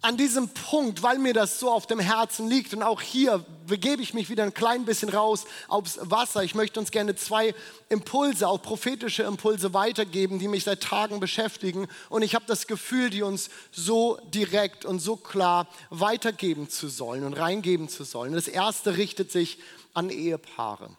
an 0.00 0.16
diesem 0.16 0.48
Punkt, 0.50 1.02
weil 1.02 1.18
mir 1.18 1.34
das 1.34 1.58
so 1.58 1.72
auf 1.72 1.88
dem 1.88 1.98
Herzen 1.98 2.48
liegt 2.48 2.72
und 2.72 2.84
auch 2.84 3.02
hier 3.02 3.44
begebe 3.66 4.00
ich 4.00 4.14
mich 4.14 4.30
wieder 4.30 4.44
ein 4.44 4.54
klein 4.54 4.84
bisschen 4.84 5.08
raus 5.08 5.44
aufs 5.66 5.98
Wasser. 6.00 6.44
Ich 6.44 6.54
möchte 6.54 6.78
uns 6.78 6.92
gerne 6.92 7.16
zwei 7.16 7.52
Impulse, 7.88 8.46
auch 8.46 8.62
prophetische 8.62 9.24
Impulse 9.24 9.74
weitergeben, 9.74 10.38
die 10.38 10.46
mich 10.46 10.62
seit 10.62 10.84
Tagen 10.84 11.18
beschäftigen 11.18 11.88
und 12.10 12.22
ich 12.22 12.36
habe 12.36 12.44
das 12.46 12.68
Gefühl, 12.68 13.10
die 13.10 13.22
uns 13.22 13.50
so 13.72 14.18
direkt 14.32 14.84
und 14.84 15.00
so 15.00 15.16
klar 15.16 15.66
weitergeben 15.90 16.70
zu 16.70 16.86
sollen 16.86 17.24
und 17.24 17.32
reingeben 17.32 17.88
zu 17.88 18.04
sollen. 18.04 18.34
Das 18.34 18.46
erste 18.46 18.96
richtet 18.96 19.32
sich 19.32 19.58
an 19.94 20.10
Ehepaare. 20.10 20.90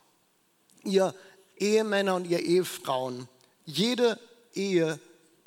ihr 0.83 1.15
Ehemänner 1.57 2.15
und 2.15 2.27
ihr 2.27 2.39
Ehefrauen, 2.39 3.29
jede 3.65 4.19
Ehe 4.53 4.99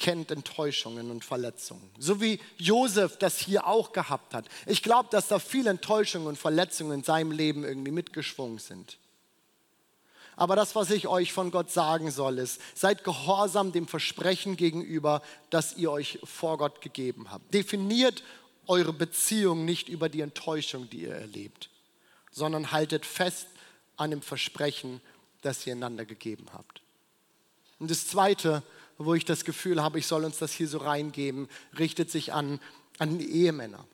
kennt 0.02 0.32
Enttäuschungen 0.32 1.12
und 1.12 1.24
Verletzungen. 1.24 1.88
So 1.96 2.20
wie 2.20 2.40
Josef 2.58 3.16
das 3.18 3.38
hier 3.38 3.68
auch 3.68 3.92
gehabt 3.92 4.34
hat. 4.34 4.46
Ich 4.66 4.82
glaube, 4.82 5.08
dass 5.12 5.28
da 5.28 5.38
viele 5.38 5.70
Enttäuschungen 5.70 6.26
und 6.26 6.36
Verletzungen 6.36 6.98
in 6.98 7.04
seinem 7.04 7.30
Leben 7.30 7.64
irgendwie 7.64 7.92
mitgeschwungen 7.92 8.58
sind. 8.58 8.98
Aber 10.34 10.56
das, 10.56 10.74
was 10.74 10.90
ich 10.90 11.06
euch 11.06 11.32
von 11.32 11.52
Gott 11.52 11.70
sagen 11.70 12.10
soll, 12.10 12.38
ist, 12.38 12.60
seid 12.74 13.04
gehorsam 13.04 13.70
dem 13.70 13.86
Versprechen 13.86 14.56
gegenüber, 14.56 15.22
das 15.50 15.76
ihr 15.76 15.92
euch 15.92 16.18
vor 16.24 16.58
Gott 16.58 16.80
gegeben 16.80 17.30
habt. 17.30 17.54
Definiert 17.54 18.24
eure 18.66 18.92
Beziehung 18.92 19.64
nicht 19.64 19.88
über 19.88 20.08
die 20.08 20.20
Enttäuschung, 20.20 20.90
die 20.90 21.02
ihr 21.02 21.14
erlebt, 21.14 21.70
sondern 22.32 22.72
haltet 22.72 23.06
fest 23.06 23.46
an 23.96 24.10
dem 24.10 24.22
Versprechen, 24.22 25.00
das 25.42 25.64
ihr 25.64 25.74
einander 25.74 26.04
gegeben 26.06 26.46
habt. 26.52 26.80
Und 27.78 27.90
das 27.90 28.08
Zweite, 28.08 28.64
wo 28.98 29.14
ich 29.14 29.24
das 29.24 29.44
Gefühl 29.44 29.82
habe, 29.82 29.98
ich 29.98 30.06
soll 30.06 30.24
uns 30.24 30.38
das 30.38 30.52
hier 30.52 30.68
so 30.68 30.78
reingeben, 30.78 31.48
richtet 31.78 32.10
sich 32.10 32.32
an, 32.32 32.60
an 32.98 33.18
die 33.18 33.30
Ehemänner. 33.30 33.84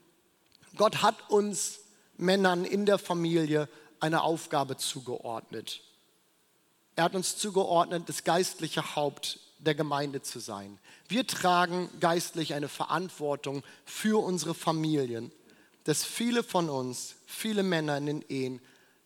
Gott 0.76 1.02
hat 1.02 1.30
uns 1.30 1.80
Männern 2.16 2.64
in 2.64 2.86
der 2.86 2.98
Familie 2.98 3.68
eine 4.00 4.22
Aufgabe 4.22 4.76
zugeordnet. 4.76 5.82
Er 6.96 7.04
hat 7.04 7.14
uns 7.14 7.36
zugeordnet, 7.36 8.08
das 8.08 8.24
geistliche 8.24 8.96
Haupt 8.96 9.40
der 9.58 9.74
Gemeinde 9.74 10.22
zu 10.22 10.38
sein. 10.38 10.78
Wir 11.08 11.26
tragen 11.26 11.88
geistlich 12.00 12.54
eine 12.54 12.68
Verantwortung 12.68 13.62
für 13.84 14.22
unsere 14.22 14.54
Familien, 14.54 15.32
dass 15.84 16.04
viele 16.04 16.42
von 16.42 16.68
uns, 16.68 17.16
viele 17.26 17.62
Männer 17.62 17.96
in 17.96 18.06
den 18.06 18.22
Ehen 18.28 18.60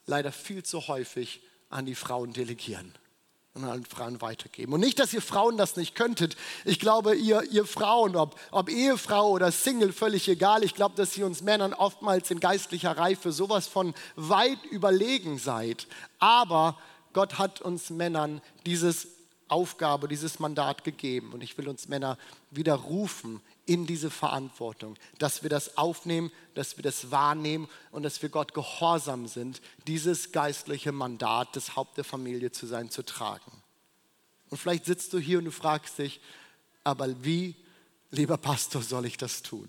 leider 0.07 0.33
viel 0.33 0.63
zu 0.63 0.89
häufig 0.89 1.41
an 1.71 1.87
die 1.87 1.95
Frauen 1.95 2.33
delegieren 2.33 2.93
und 3.55 3.65
an 3.65 3.85
Frauen 3.85 4.21
weitergeben. 4.23 4.73
Und 4.73 4.81
nicht, 4.81 4.99
dass 4.99 5.13
ihr 5.13 5.21
Frauen 5.21 5.57
das 5.59 5.77
nicht 5.77 5.95
könntet. 5.95 6.37
Ich 6.65 6.81
glaube, 6.81 7.15
ihr, 7.15 7.43
ihr 7.51 7.67
Frauen, 7.67 8.17
ob, 8.17 8.39
ob 8.51 8.71
Ehefrau 8.71 9.31
oder 9.31 9.53
Single, 9.53 9.93
völlig 9.93 10.27
egal. 10.29 10.65
Ich 10.65 10.75
glaube, 10.75 10.97
dass 10.97 11.17
ihr 11.19 11.27
uns 11.27 11.43
Männern 11.43 11.75
oftmals 11.75 12.31
in 12.31 12.41
geistlicher 12.41 12.97
Reife 12.97 13.31
sowas 13.31 13.67
von 13.67 13.95
weit 14.17 14.65
überlegen 14.71 15.39
seid. 15.39 15.87
Aber 16.19 16.79
Gott 17.13 17.39
hat 17.39 17.61
uns 17.61 17.91
Männern 17.91 18.41
dieses 18.65 19.09
Aufgabe, 19.49 20.09
dieses 20.09 20.39
Mandat 20.39 20.83
gegeben. 20.83 21.33
Und 21.35 21.43
ich 21.43 21.59
will 21.59 21.69
uns 21.69 21.89
Männer 21.89 22.17
wieder 22.51 22.75
rufen 22.75 23.43
in 23.67 23.87
diese 23.87 24.11
Verantwortung, 24.11 24.97
dass 25.19 25.43
wir 25.43 25.51
das 25.51 25.77
aufnehmen, 25.77 26.33
dass 26.55 26.77
wir 26.77 26.83
das 26.83 27.11
wahrnehmen 27.11 27.69
und 27.91 28.03
dass 28.03 28.21
wir 28.23 28.29
Gott 28.29 28.55
gehorsam 28.55 29.27
sind, 29.29 29.61
dieses 29.87 30.33
geistliche 30.33 30.93
Mandat, 30.93 31.55
das 31.55 31.77
Haupt 31.77 31.97
der 31.97 32.05
Familie 32.05 32.51
zu 32.51 32.67
sein, 32.67 32.91
zu 32.91 33.05
tragen. 33.05 33.63
Und 34.51 34.59
vielleicht 34.59 34.85
sitzt 34.85 35.13
du 35.13 35.19
hier 35.19 35.39
und 35.39 35.45
du 35.45 35.53
fragst 35.53 35.99
dich, 35.99 36.21
aber 36.85 37.25
wie, 37.25 37.55
lieber 38.11 38.37
Pastor, 38.37 38.83
soll 38.83 39.07
ich 39.07 39.17
das 39.17 39.43
tun? 39.43 39.69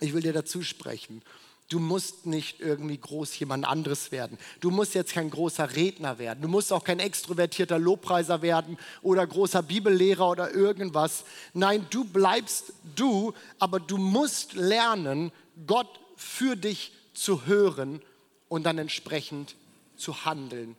Ich 0.00 0.12
will 0.12 0.22
dir 0.22 0.32
dazu 0.32 0.62
sprechen. 0.62 1.22
Du 1.68 1.80
musst 1.80 2.26
nicht 2.26 2.60
irgendwie 2.60 2.98
groß 2.98 3.36
jemand 3.40 3.66
anderes 3.66 4.12
werden. 4.12 4.38
Du 4.60 4.70
musst 4.70 4.94
jetzt 4.94 5.12
kein 5.12 5.30
großer 5.30 5.74
Redner 5.74 6.18
werden. 6.18 6.40
Du 6.42 6.48
musst 6.48 6.72
auch 6.72 6.84
kein 6.84 7.00
extrovertierter 7.00 7.78
Lobpreiser 7.78 8.40
werden 8.40 8.78
oder 9.02 9.26
großer 9.26 9.62
Bibellehrer 9.62 10.30
oder 10.30 10.52
irgendwas. 10.52 11.24
Nein, 11.54 11.86
du 11.90 12.04
bleibst 12.04 12.72
du, 12.94 13.34
aber 13.58 13.80
du 13.80 13.96
musst 13.96 14.54
lernen, 14.54 15.32
Gott 15.66 15.88
für 16.14 16.56
dich 16.56 16.92
zu 17.14 17.46
hören 17.46 18.00
und 18.48 18.62
dann 18.62 18.78
entsprechend 18.78 19.56
zu 19.96 20.24
handeln 20.24 20.76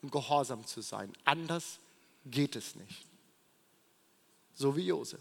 und 0.00 0.10
gehorsam 0.10 0.66
zu 0.66 0.80
sein. 0.80 1.12
Anders 1.24 1.78
geht 2.24 2.56
es 2.56 2.76
nicht. 2.76 3.04
So 4.54 4.74
wie 4.76 4.86
Josef. 4.86 5.20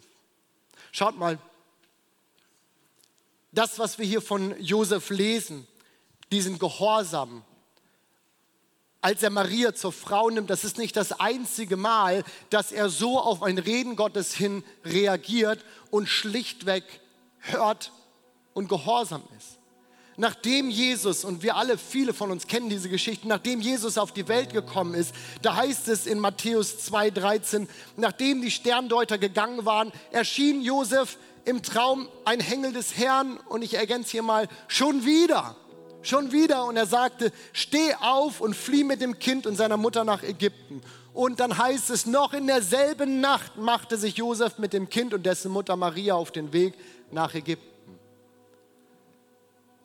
Schaut 0.92 1.18
mal, 1.18 1.40
das, 3.54 3.80
was 3.80 4.00
wir 4.00 4.06
hier 4.06 4.22
von 4.22 4.60
Josef 4.60 5.10
lesen, 5.10 5.68
diesen 6.32 6.60
Gehorsam, 6.60 7.44
als 9.00 9.22
er 9.22 9.30
Maria 9.30 9.74
zur 9.74 9.92
Frau 9.92 10.30
nimmt, 10.30 10.50
das 10.50 10.64
ist 10.64 10.78
nicht 10.78 10.96
das 10.96 11.12
einzige 11.20 11.78
Mal, 11.78 12.24
dass 12.50 12.72
er 12.72 12.90
so 12.90 13.20
auf 13.20 13.44
ein 13.44 13.58
Reden 13.58 13.96
Gottes 13.96 14.34
hin 14.34 14.64
reagiert 14.86 15.64
und 15.92 16.08
schlichtweg 16.08 16.84
hört 17.40 17.92
und 18.54 18.70
gehorsam 18.70 19.24
ist. 19.38 19.60
Nachdem 20.16 20.70
Jesus, 20.70 21.26
und 21.26 21.42
wir 21.42 21.56
alle, 21.56 21.78
viele 21.78 22.14
von 22.14 22.32
uns 22.32 22.48
kennen 22.48 22.70
diese 22.70 22.88
Geschichte, 22.88 23.28
nachdem 23.28 23.62
Jesus 23.62 23.98
auf 23.98 24.14
die 24.14 24.28
Welt 24.28 24.54
gekommen 24.54 24.94
ist, 24.94 25.14
da 25.42 25.56
heißt 25.56 25.88
es 25.88 26.06
in 26.06 26.20
Matthäus 26.20 26.90
2,13, 26.90 27.68
nachdem 27.98 28.42
die 28.42 28.52
Sterndeuter 28.52 29.18
gegangen 29.18 29.66
waren, 29.66 29.92
erschien 30.12 30.62
Josef 30.62 31.18
im 31.46 31.62
Traum 31.62 32.08
ein 32.26 32.40
Engel 32.40 32.74
des 32.74 32.98
Herrn 32.98 33.38
und 33.50 33.62
ich 33.64 33.76
ergänze 33.76 34.12
hier 34.12 34.24
mal, 34.24 34.48
schon 34.68 35.06
wieder, 35.06 35.56
schon 36.02 36.32
wieder. 36.32 36.66
Und 36.66 36.78
er 36.78 36.86
sagte, 36.86 37.32
steh 37.52 37.94
auf 38.02 38.42
und 38.42 38.56
flieh 38.56 38.84
mit 38.84 39.02
dem 39.02 39.20
Kind 39.20 39.46
und 39.46 39.56
seiner 39.56 39.78
Mutter 39.78 40.04
nach 40.04 40.24
Ägypten. 40.24 40.82
Und 41.14 41.40
dann 41.40 41.58
heißt 41.58 41.90
es, 41.90 42.06
noch 42.06 42.34
in 42.34 42.48
derselben 42.48 43.22
Nacht 43.22 43.58
machte 43.58 43.98
sich 43.98 44.18
Josef 44.18 44.58
mit 44.58 44.74
dem 44.74 44.90
Kind 44.90 45.14
und 45.14 45.26
dessen 45.26 45.52
Mutter 45.52 45.76
Maria 45.76 46.16
auf 46.16 46.32
den 46.32 46.54
Weg 46.54 46.74
nach 47.12 47.34
Ägypten. 47.36 47.70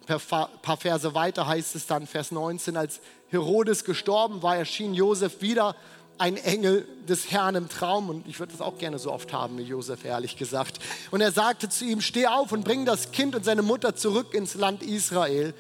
Ein 0.07 0.21
paar 0.63 0.77
Verse 0.79 1.15
weiter 1.15 1.47
heißt 1.47 1.75
es 1.77 1.87
dann, 1.87 2.07
Vers 2.07 2.31
19, 2.31 2.79
als 2.79 3.01
Herodes 3.29 3.85
gestorben 3.85 4.43
war, 4.43 4.57
erschien 4.57 4.95
Josef 4.95 5.43
wieder 5.43 5.77
ein 6.19 6.37
Engel 6.37 6.87
des 7.09 7.31
Herrn 7.31 7.55
im 7.55 7.69
Traum 7.69 8.11
und 8.11 8.27
ich 8.27 8.39
würde 8.39 8.53
das 8.53 8.61
auch 8.61 8.79
gerne 8.79 8.99
so 8.99 9.13
oft 9.13 9.33
haben 9.33 9.59
wie 9.59 9.63
Josef, 9.63 10.05
ehrlich 10.05 10.37
gesagt. 10.37 10.79
Und 11.11 11.21
er 11.21 11.33
sagte 11.33 11.69
zu 11.69 11.85
ihm, 11.85 12.01
steh 12.01 12.27
auf 12.27 12.53
und 12.53 12.65
bring 12.65 12.85
das 12.85 13.13
Kind 13.13 13.35
und 13.35 13.45
seine 13.45 13.63
Mutter 13.63 13.95
zurück 13.95 14.35
ins 14.35 14.55
Land 14.55 14.83
Israel, 14.83 15.55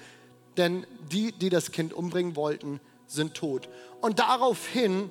denn 0.56 0.86
die, 1.12 1.32
die 1.32 1.48
das 1.48 1.72
Kind 1.72 1.92
umbringen 1.92 2.36
wollten, 2.36 2.80
sind 3.06 3.34
tot. 3.34 3.68
Und 4.00 4.18
daraufhin 4.18 5.10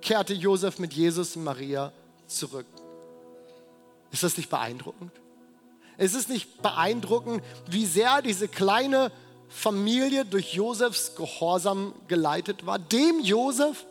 kehrte 0.00 0.34
Josef 0.34 0.78
mit 0.78 0.92
Jesus 0.92 1.36
und 1.36 1.44
Maria 1.44 1.92
zurück. 2.26 2.66
Ist 4.10 4.22
das 4.22 4.36
nicht 4.36 4.50
beeindruckend? 4.50 5.12
Ist 5.96 6.14
es 6.14 6.28
nicht 6.28 6.62
beeindruckend, 6.62 7.42
wie 7.68 7.84
sehr 7.84 8.22
diese 8.22 8.48
kleine 8.48 9.10
Familie 9.48 10.24
durch 10.24 10.54
Josefs 10.54 11.16
Gehorsam 11.16 11.92
geleitet 12.06 12.66
war? 12.66 12.78
Dem 12.78 13.20
Josef, 13.20 13.84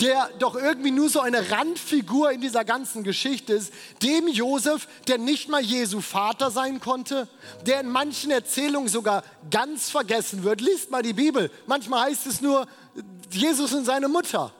der 0.00 0.30
doch 0.38 0.54
irgendwie 0.54 0.90
nur 0.90 1.08
so 1.08 1.20
eine 1.20 1.50
Randfigur 1.50 2.30
in 2.30 2.40
dieser 2.40 2.64
ganzen 2.64 3.02
Geschichte 3.02 3.54
ist, 3.54 3.72
dem 4.02 4.28
Josef, 4.28 4.86
der 5.08 5.18
nicht 5.18 5.48
mal 5.48 5.60
Jesu 5.60 6.00
Vater 6.00 6.50
sein 6.50 6.80
konnte, 6.80 7.28
der 7.66 7.80
in 7.80 7.90
manchen 7.90 8.30
Erzählungen 8.30 8.88
sogar 8.88 9.24
ganz 9.50 9.90
vergessen 9.90 10.44
wird. 10.44 10.60
Liest 10.60 10.90
mal 10.90 11.02
die 11.02 11.12
Bibel. 11.12 11.50
Manchmal 11.66 12.10
heißt 12.10 12.26
es 12.26 12.40
nur 12.40 12.66
Jesus 13.30 13.72
und 13.72 13.84
seine 13.84 14.08
Mutter. 14.08 14.52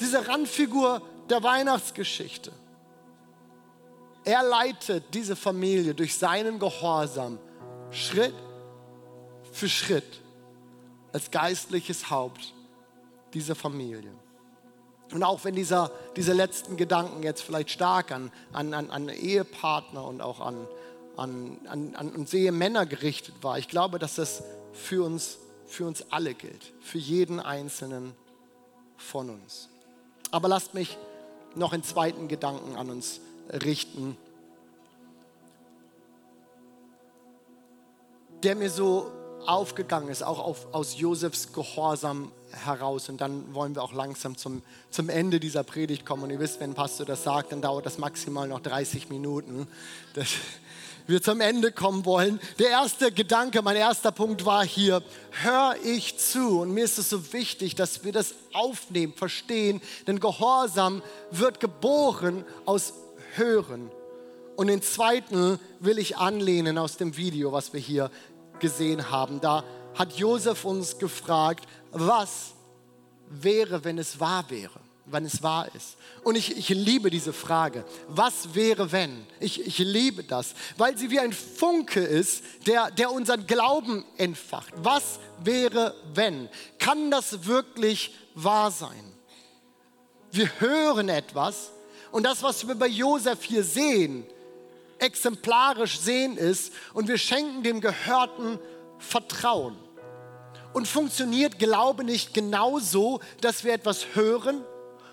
Diese 0.00 0.26
Randfigur 0.26 1.02
der 1.30 1.42
Weihnachtsgeschichte. 1.42 2.52
Er 4.24 4.42
leitet 4.42 5.14
diese 5.14 5.36
Familie 5.36 5.94
durch 5.94 6.16
seinen 6.16 6.58
Gehorsam 6.58 7.38
Schritt 7.90 8.34
für 9.52 9.68
Schritt 9.68 10.20
als 11.12 11.30
geistliches 11.30 12.10
Haupt 12.10 12.52
dieser 13.34 13.54
Familie. 13.54 14.12
Und 15.12 15.22
auch 15.22 15.44
wenn 15.44 15.54
dieser, 15.54 15.90
diese 16.16 16.32
letzten 16.32 16.76
Gedanken 16.76 17.22
jetzt 17.22 17.42
vielleicht 17.42 17.70
stark 17.70 18.12
an, 18.12 18.32
an, 18.52 18.72
an, 18.72 18.90
an 18.90 19.08
Ehepartner 19.08 20.04
und 20.04 20.22
auch 20.22 20.40
an, 20.40 20.66
an, 21.16 21.58
an, 21.66 21.94
an 21.94 22.08
uns 22.10 22.32
Ehemänner 22.32 22.86
gerichtet 22.86 23.34
war, 23.42 23.58
ich 23.58 23.68
glaube, 23.68 23.98
dass 23.98 24.14
das 24.14 24.42
für 24.72 25.04
uns, 25.04 25.38
für 25.66 25.86
uns 25.86 26.06
alle 26.10 26.34
gilt, 26.34 26.72
für 26.80 26.98
jeden 26.98 27.40
Einzelnen 27.40 28.14
von 28.96 29.28
uns. 29.28 29.68
Aber 30.30 30.48
lasst 30.48 30.72
mich 30.72 30.96
noch 31.54 31.74
einen 31.74 31.82
zweiten 31.82 32.28
Gedanken 32.28 32.76
an 32.76 32.88
uns 32.88 33.20
richten, 33.50 34.16
der 38.42 38.56
mir 38.56 38.70
so 38.70 39.10
aufgegangen 39.46 40.08
ist, 40.08 40.22
auch 40.22 40.38
auf, 40.38 40.72
aus 40.72 40.98
Josefs 40.98 41.52
Gehorsam 41.52 42.32
heraus. 42.64 43.08
Und 43.08 43.20
dann 43.20 43.54
wollen 43.54 43.74
wir 43.74 43.82
auch 43.82 43.92
langsam 43.92 44.36
zum, 44.36 44.62
zum 44.90 45.08
Ende 45.08 45.40
dieser 45.40 45.62
Predigt 45.62 46.06
kommen. 46.06 46.24
Und 46.24 46.30
ihr 46.30 46.38
wisst, 46.38 46.60
wenn 46.60 46.74
Pastor 46.74 47.06
das 47.06 47.24
sagt, 47.24 47.52
dann 47.52 47.62
dauert 47.62 47.86
das 47.86 47.98
maximal 47.98 48.48
noch 48.48 48.60
30 48.60 49.08
Minuten, 49.08 49.66
dass 50.14 50.28
wir 51.06 51.22
zum 51.22 51.40
Ende 51.40 51.72
kommen 51.72 52.04
wollen. 52.04 52.40
Der 52.58 52.70
erste 52.70 53.10
Gedanke, 53.12 53.62
mein 53.62 53.76
erster 53.76 54.12
Punkt 54.12 54.44
war 54.44 54.64
hier, 54.64 55.02
hör 55.30 55.74
ich 55.84 56.18
zu. 56.18 56.60
Und 56.60 56.72
mir 56.72 56.84
ist 56.84 56.98
es 56.98 57.10
so 57.10 57.32
wichtig, 57.32 57.74
dass 57.74 58.04
wir 58.04 58.12
das 58.12 58.34
aufnehmen, 58.52 59.12
verstehen. 59.14 59.80
Denn 60.06 60.20
Gehorsam 60.20 61.02
wird 61.30 61.60
geboren 61.60 62.44
aus 62.64 62.94
Hören. 63.34 63.90
Und 64.56 64.66
den 64.66 64.82
zweiten 64.82 65.58
will 65.80 65.98
ich 65.98 66.18
anlehnen 66.18 66.78
aus 66.78 66.98
dem 66.98 67.16
Video, 67.16 67.52
was 67.52 67.72
wir 67.72 67.80
hier 67.80 68.10
gesehen 68.60 69.10
haben. 69.10 69.40
Da 69.40 69.64
hat 69.94 70.12
Josef 70.14 70.64
uns 70.64 70.98
gefragt, 70.98 71.66
was 71.92 72.54
wäre, 73.28 73.84
wenn 73.84 73.98
es 73.98 74.18
wahr 74.18 74.44
wäre, 74.48 74.80
wenn 75.06 75.24
es 75.24 75.42
wahr 75.42 75.68
ist. 75.74 75.96
Und 76.24 76.36
ich, 76.36 76.56
ich 76.56 76.68
liebe 76.70 77.10
diese 77.10 77.32
Frage. 77.32 77.84
Was 78.08 78.54
wäre, 78.54 78.92
wenn? 78.92 79.26
Ich, 79.40 79.64
ich 79.66 79.78
liebe 79.78 80.24
das, 80.24 80.54
weil 80.76 80.96
sie 80.96 81.10
wie 81.10 81.20
ein 81.20 81.32
Funke 81.32 82.00
ist, 82.00 82.42
der, 82.66 82.90
der 82.90 83.12
unseren 83.12 83.46
Glauben 83.46 84.04
entfacht. 84.16 84.72
Was 84.76 85.18
wäre, 85.42 85.94
wenn? 86.14 86.48
Kann 86.78 87.10
das 87.10 87.46
wirklich 87.46 88.14
wahr 88.34 88.70
sein? 88.70 89.12
Wir 90.30 90.48
hören 90.60 91.08
etwas 91.08 91.72
und 92.10 92.24
das, 92.24 92.42
was 92.42 92.66
wir 92.66 92.74
bei 92.74 92.86
Josef 92.86 93.42
hier 93.42 93.64
sehen, 93.64 94.24
exemplarisch 94.98 95.98
sehen 95.98 96.36
ist 96.38 96.72
und 96.94 97.08
wir 97.08 97.18
schenken 97.18 97.62
dem 97.62 97.80
Gehörten 97.80 98.58
Vertrauen. 98.98 99.76
Und 100.72 100.88
funktioniert 100.88 101.58
Glaube 101.58 102.04
nicht 102.04 102.34
genauso, 102.34 103.20
dass 103.40 103.64
wir 103.64 103.72
etwas 103.72 104.14
hören 104.14 104.64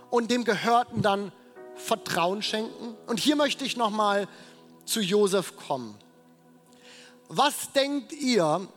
und 0.10 0.32
dem 0.32 0.44
Gehörten 0.44 1.02
dann 1.02 1.32
Vertrauen 1.76 2.42
schenken? 2.42 2.96
Und 3.08 3.20
hier 3.20 3.36
möchte 3.36 3.66
ich 3.66 3.78
nochmal 3.78 4.28
zu 4.86 5.02
Josef 5.02 5.56
kommen. 5.56 5.98
Was 7.28 7.72
denkt 7.74 8.12
ihr, 8.12 8.68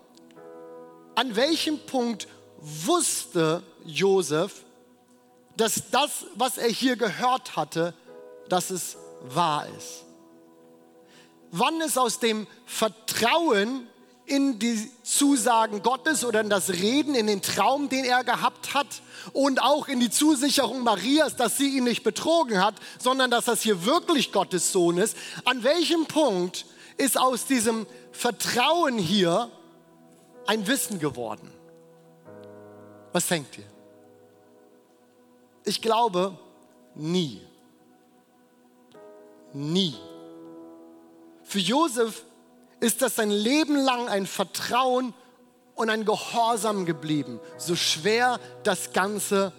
an 1.14 1.36
welchem 1.36 1.78
Punkt 1.86 2.28
wusste 2.58 3.62
Josef, 3.84 4.64
dass 5.56 5.90
das, 5.90 6.26
was 6.34 6.58
er 6.58 6.68
hier 6.68 6.96
gehört 6.96 7.56
hatte, 7.56 7.94
dass 8.48 8.70
es 8.70 8.96
wahr 9.22 9.66
ist? 9.76 10.04
Wann 11.50 11.80
ist 11.80 11.98
aus 11.98 12.18
dem 12.18 12.46
Vertrauen 12.64 13.86
in 14.32 14.58
die 14.58 14.90
Zusagen 15.02 15.82
Gottes 15.82 16.24
oder 16.24 16.40
in 16.40 16.48
das 16.48 16.70
Reden, 16.70 17.14
in 17.14 17.26
den 17.26 17.42
Traum, 17.42 17.90
den 17.90 18.06
er 18.06 18.24
gehabt 18.24 18.72
hat 18.72 18.86
und 19.34 19.60
auch 19.60 19.88
in 19.88 20.00
die 20.00 20.08
Zusicherung 20.08 20.84
Marias, 20.84 21.36
dass 21.36 21.58
sie 21.58 21.76
ihn 21.76 21.84
nicht 21.84 22.02
betrogen 22.02 22.64
hat, 22.64 22.74
sondern 22.98 23.30
dass 23.30 23.44
das 23.44 23.60
hier 23.60 23.84
wirklich 23.84 24.32
Gottes 24.32 24.72
Sohn 24.72 24.96
ist. 24.96 25.18
An 25.44 25.62
welchem 25.64 26.06
Punkt 26.06 26.64
ist 26.96 27.20
aus 27.20 27.44
diesem 27.44 27.86
Vertrauen 28.10 28.96
hier 28.96 29.50
ein 30.46 30.66
Wissen 30.66 30.98
geworden? 30.98 31.52
Was 33.12 33.26
denkt 33.26 33.58
ihr? 33.58 33.66
Ich 35.66 35.82
glaube, 35.82 36.38
nie. 36.94 37.42
Nie. 39.52 39.94
Für 41.44 41.58
Josef 41.58 42.24
ist 42.82 43.00
das 43.00 43.14
sein 43.14 43.30
Leben 43.30 43.76
lang 43.76 44.08
ein 44.08 44.26
Vertrauen 44.26 45.14
und 45.76 45.88
ein 45.88 46.04
Gehorsam 46.04 46.84
geblieben, 46.84 47.38
so 47.56 47.76
schwer 47.76 48.40
das 48.64 48.92
Ganze 48.92 49.52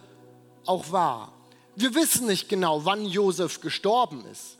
auch 0.66 0.92
war. 0.92 1.32
Wir 1.76 1.96
wissen 1.96 2.28
nicht 2.28 2.50
genau, 2.50 2.84
wann 2.84 3.06
Josef 3.06 3.62
gestorben 3.62 4.26
ist. 4.30 4.58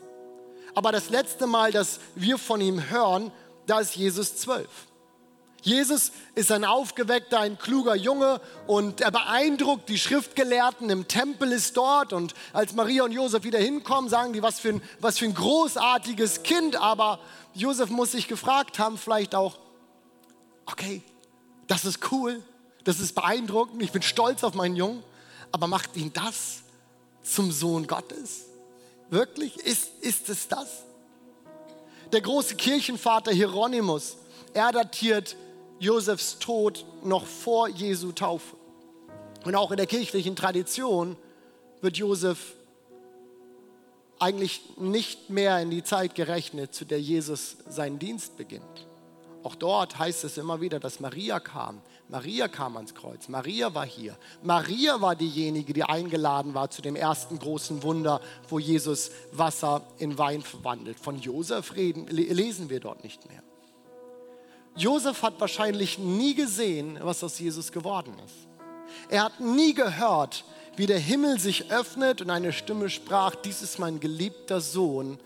Aber 0.74 0.92
das 0.92 1.10
letzte 1.10 1.46
Mal, 1.46 1.72
dass 1.72 2.00
wir 2.14 2.38
von 2.38 2.60
ihm 2.62 2.90
hören, 2.90 3.30
da 3.66 3.80
ist 3.80 3.96
Jesus 3.96 4.36
zwölf. 4.36 4.68
Jesus 5.64 6.12
ist 6.34 6.52
ein 6.52 6.66
aufgeweckter, 6.66 7.40
ein 7.40 7.58
kluger 7.58 7.94
Junge 7.94 8.42
und 8.66 9.00
er 9.00 9.10
beeindruckt 9.10 9.88
die 9.88 9.98
Schriftgelehrten 9.98 10.90
im 10.90 11.08
Tempel 11.08 11.52
ist 11.52 11.74
dort 11.78 12.12
und 12.12 12.34
als 12.52 12.74
Maria 12.74 13.04
und 13.04 13.12
Josef 13.12 13.44
wieder 13.44 13.58
hinkommen, 13.58 14.10
sagen 14.10 14.34
die, 14.34 14.42
was 14.42 14.60
für 14.60 14.68
ein, 14.68 14.82
was 15.00 15.18
für 15.18 15.24
ein 15.24 15.32
großartiges 15.32 16.42
Kind, 16.42 16.76
aber 16.76 17.18
Josef 17.54 17.88
muss 17.88 18.12
sich 18.12 18.28
gefragt 18.28 18.78
haben, 18.78 18.98
vielleicht 18.98 19.34
auch, 19.34 19.56
okay, 20.66 21.00
das 21.66 21.86
ist 21.86 22.12
cool, 22.12 22.42
das 22.84 23.00
ist 23.00 23.14
beeindruckend, 23.14 23.82
ich 23.82 23.90
bin 23.90 24.02
stolz 24.02 24.44
auf 24.44 24.52
meinen 24.52 24.76
Jungen, 24.76 25.02
aber 25.50 25.66
macht 25.66 25.96
ihn 25.96 26.12
das 26.12 26.58
zum 27.22 27.50
Sohn 27.50 27.86
Gottes? 27.86 28.44
Wirklich? 29.08 29.56
Ist, 29.56 29.92
ist 30.02 30.28
es 30.28 30.46
das? 30.46 30.82
Der 32.12 32.20
große 32.20 32.54
Kirchenvater 32.56 33.32
Hieronymus, 33.32 34.18
er 34.52 34.70
datiert 34.70 35.36
Josefs 35.84 36.38
Tod 36.38 36.86
noch 37.02 37.26
vor 37.26 37.68
Jesu 37.68 38.12
Taufe. 38.12 38.56
Und 39.44 39.54
auch 39.54 39.70
in 39.70 39.76
der 39.76 39.86
kirchlichen 39.86 40.34
Tradition 40.34 41.16
wird 41.82 41.98
Josef 41.98 42.54
eigentlich 44.18 44.62
nicht 44.78 45.28
mehr 45.28 45.60
in 45.60 45.70
die 45.70 45.84
Zeit 45.84 46.14
gerechnet, 46.14 46.74
zu 46.74 46.86
der 46.86 47.00
Jesus 47.00 47.58
seinen 47.68 47.98
Dienst 47.98 48.38
beginnt. 48.38 48.86
Auch 49.42 49.54
dort 49.54 49.98
heißt 49.98 50.24
es 50.24 50.38
immer 50.38 50.62
wieder, 50.62 50.80
dass 50.80 51.00
Maria 51.00 51.38
kam. 51.38 51.82
Maria 52.08 52.48
kam 52.48 52.76
ans 52.76 52.94
Kreuz. 52.94 53.28
Maria 53.28 53.74
war 53.74 53.84
hier. 53.84 54.16
Maria 54.42 55.02
war 55.02 55.14
diejenige, 55.14 55.74
die 55.74 55.82
eingeladen 55.82 56.54
war 56.54 56.70
zu 56.70 56.80
dem 56.80 56.96
ersten 56.96 57.38
großen 57.38 57.82
Wunder, 57.82 58.22
wo 58.48 58.58
Jesus 58.58 59.10
Wasser 59.32 59.82
in 59.98 60.16
Wein 60.16 60.40
verwandelt. 60.40 60.98
Von 60.98 61.20
Josef 61.20 61.76
reden, 61.76 62.06
lesen 62.06 62.70
wir 62.70 62.80
dort 62.80 63.04
nicht 63.04 63.28
mehr. 63.28 63.42
Josef 64.76 65.22
hat 65.22 65.40
wahrscheinlich 65.40 65.98
nie 65.98 66.34
gesehen, 66.34 66.98
was 67.02 67.22
aus 67.22 67.38
Jesus 67.38 67.70
geworden 67.70 68.14
ist. 68.24 68.48
Er 69.08 69.24
hat 69.24 69.40
nie 69.40 69.74
gehört, 69.74 70.44
wie 70.76 70.86
der 70.86 70.98
Himmel 70.98 71.38
sich 71.38 71.70
öffnet 71.70 72.20
und 72.20 72.30
eine 72.30 72.52
Stimme 72.52 72.90
sprach, 72.90 73.34
dies 73.36 73.62
ist 73.62 73.78
mein 73.78 74.00
geliebter 74.00 74.60
Sohn, 74.60 75.18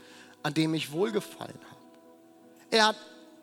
an 0.43 0.55
dem 0.55 0.75
ich 0.75 0.93
wohlgefallen 0.93 1.59
habe. 1.71 1.79
Er 2.71 2.87
hat 2.89 2.97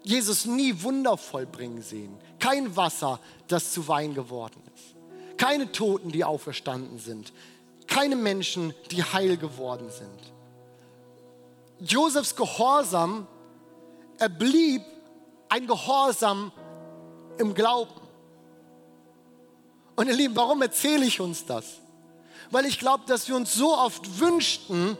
Jesus 0.03 0.45
nie 0.45 0.83
Wunder 0.83 1.17
vollbringen 1.17 1.81
sehen. 1.81 2.15
Kein 2.39 2.75
Wasser, 2.75 3.19
das 3.47 3.73
zu 3.73 3.87
Wein 3.87 4.13
geworden 4.13 4.61
ist. 4.75 4.95
Keine 5.37 5.71
Toten, 5.71 6.11
die 6.11 6.23
auferstanden 6.23 6.99
sind. 6.99 7.33
Keine 7.87 8.15
Menschen, 8.15 8.73
die 8.91 9.03
heil 9.03 9.37
geworden 9.37 9.89
sind. 9.89 10.31
Josefs 11.79 12.35
Gehorsam, 12.35 13.27
er 14.19 14.29
blieb 14.29 14.83
ein 15.49 15.67
Gehorsam 15.67 16.51
im 17.37 17.53
Glauben. 17.53 18.01
Und 19.95 20.07
ihr 20.07 20.13
Lieben, 20.13 20.35
warum 20.35 20.61
erzähle 20.61 21.05
ich 21.05 21.21
uns 21.21 21.45
das? 21.45 21.79
Weil 22.51 22.65
ich 22.65 22.79
glaube, 22.79 23.03
dass 23.07 23.27
wir 23.27 23.35
uns 23.35 23.53
so 23.53 23.75
oft 23.77 24.19
wünschten, 24.19 24.97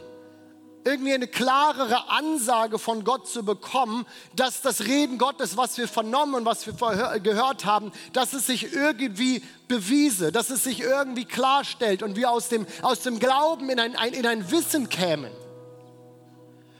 irgendwie 0.86 1.14
eine 1.14 1.28
klarere 1.28 2.10
Ansage 2.12 2.78
von 2.78 3.04
Gott 3.04 3.28
zu 3.28 3.44
bekommen, 3.44 4.06
dass 4.36 4.62
das 4.62 4.82
Reden 4.82 5.18
Gottes, 5.18 5.58
was 5.58 5.78
wir 5.80 5.88
vernommen 5.88 6.36
und 6.36 6.46
was 6.46 6.68
wir 6.68 7.20
gehört 7.20 7.66
haben, 7.66 7.92
dass 8.14 8.34
es 8.34 8.46
sich 8.46 8.72
irgendwie 8.72 9.44
bewiese, 9.68 10.32
dass 10.32 10.52
es 10.52 10.64
sich 10.64 10.82
irgendwie 10.82 11.26
klarstellt 11.26 12.04
und 12.04 12.16
wir 12.16 12.30
aus 12.30 12.50
dem, 12.50 12.68
aus 12.84 13.00
dem 13.00 13.20
Glauben 13.20 13.70
in 13.72 13.80
ein, 13.80 13.96
ein, 13.96 14.14
in 14.14 14.28
ein 14.28 14.52
Wissen 14.52 14.88
kämen. 14.88 15.32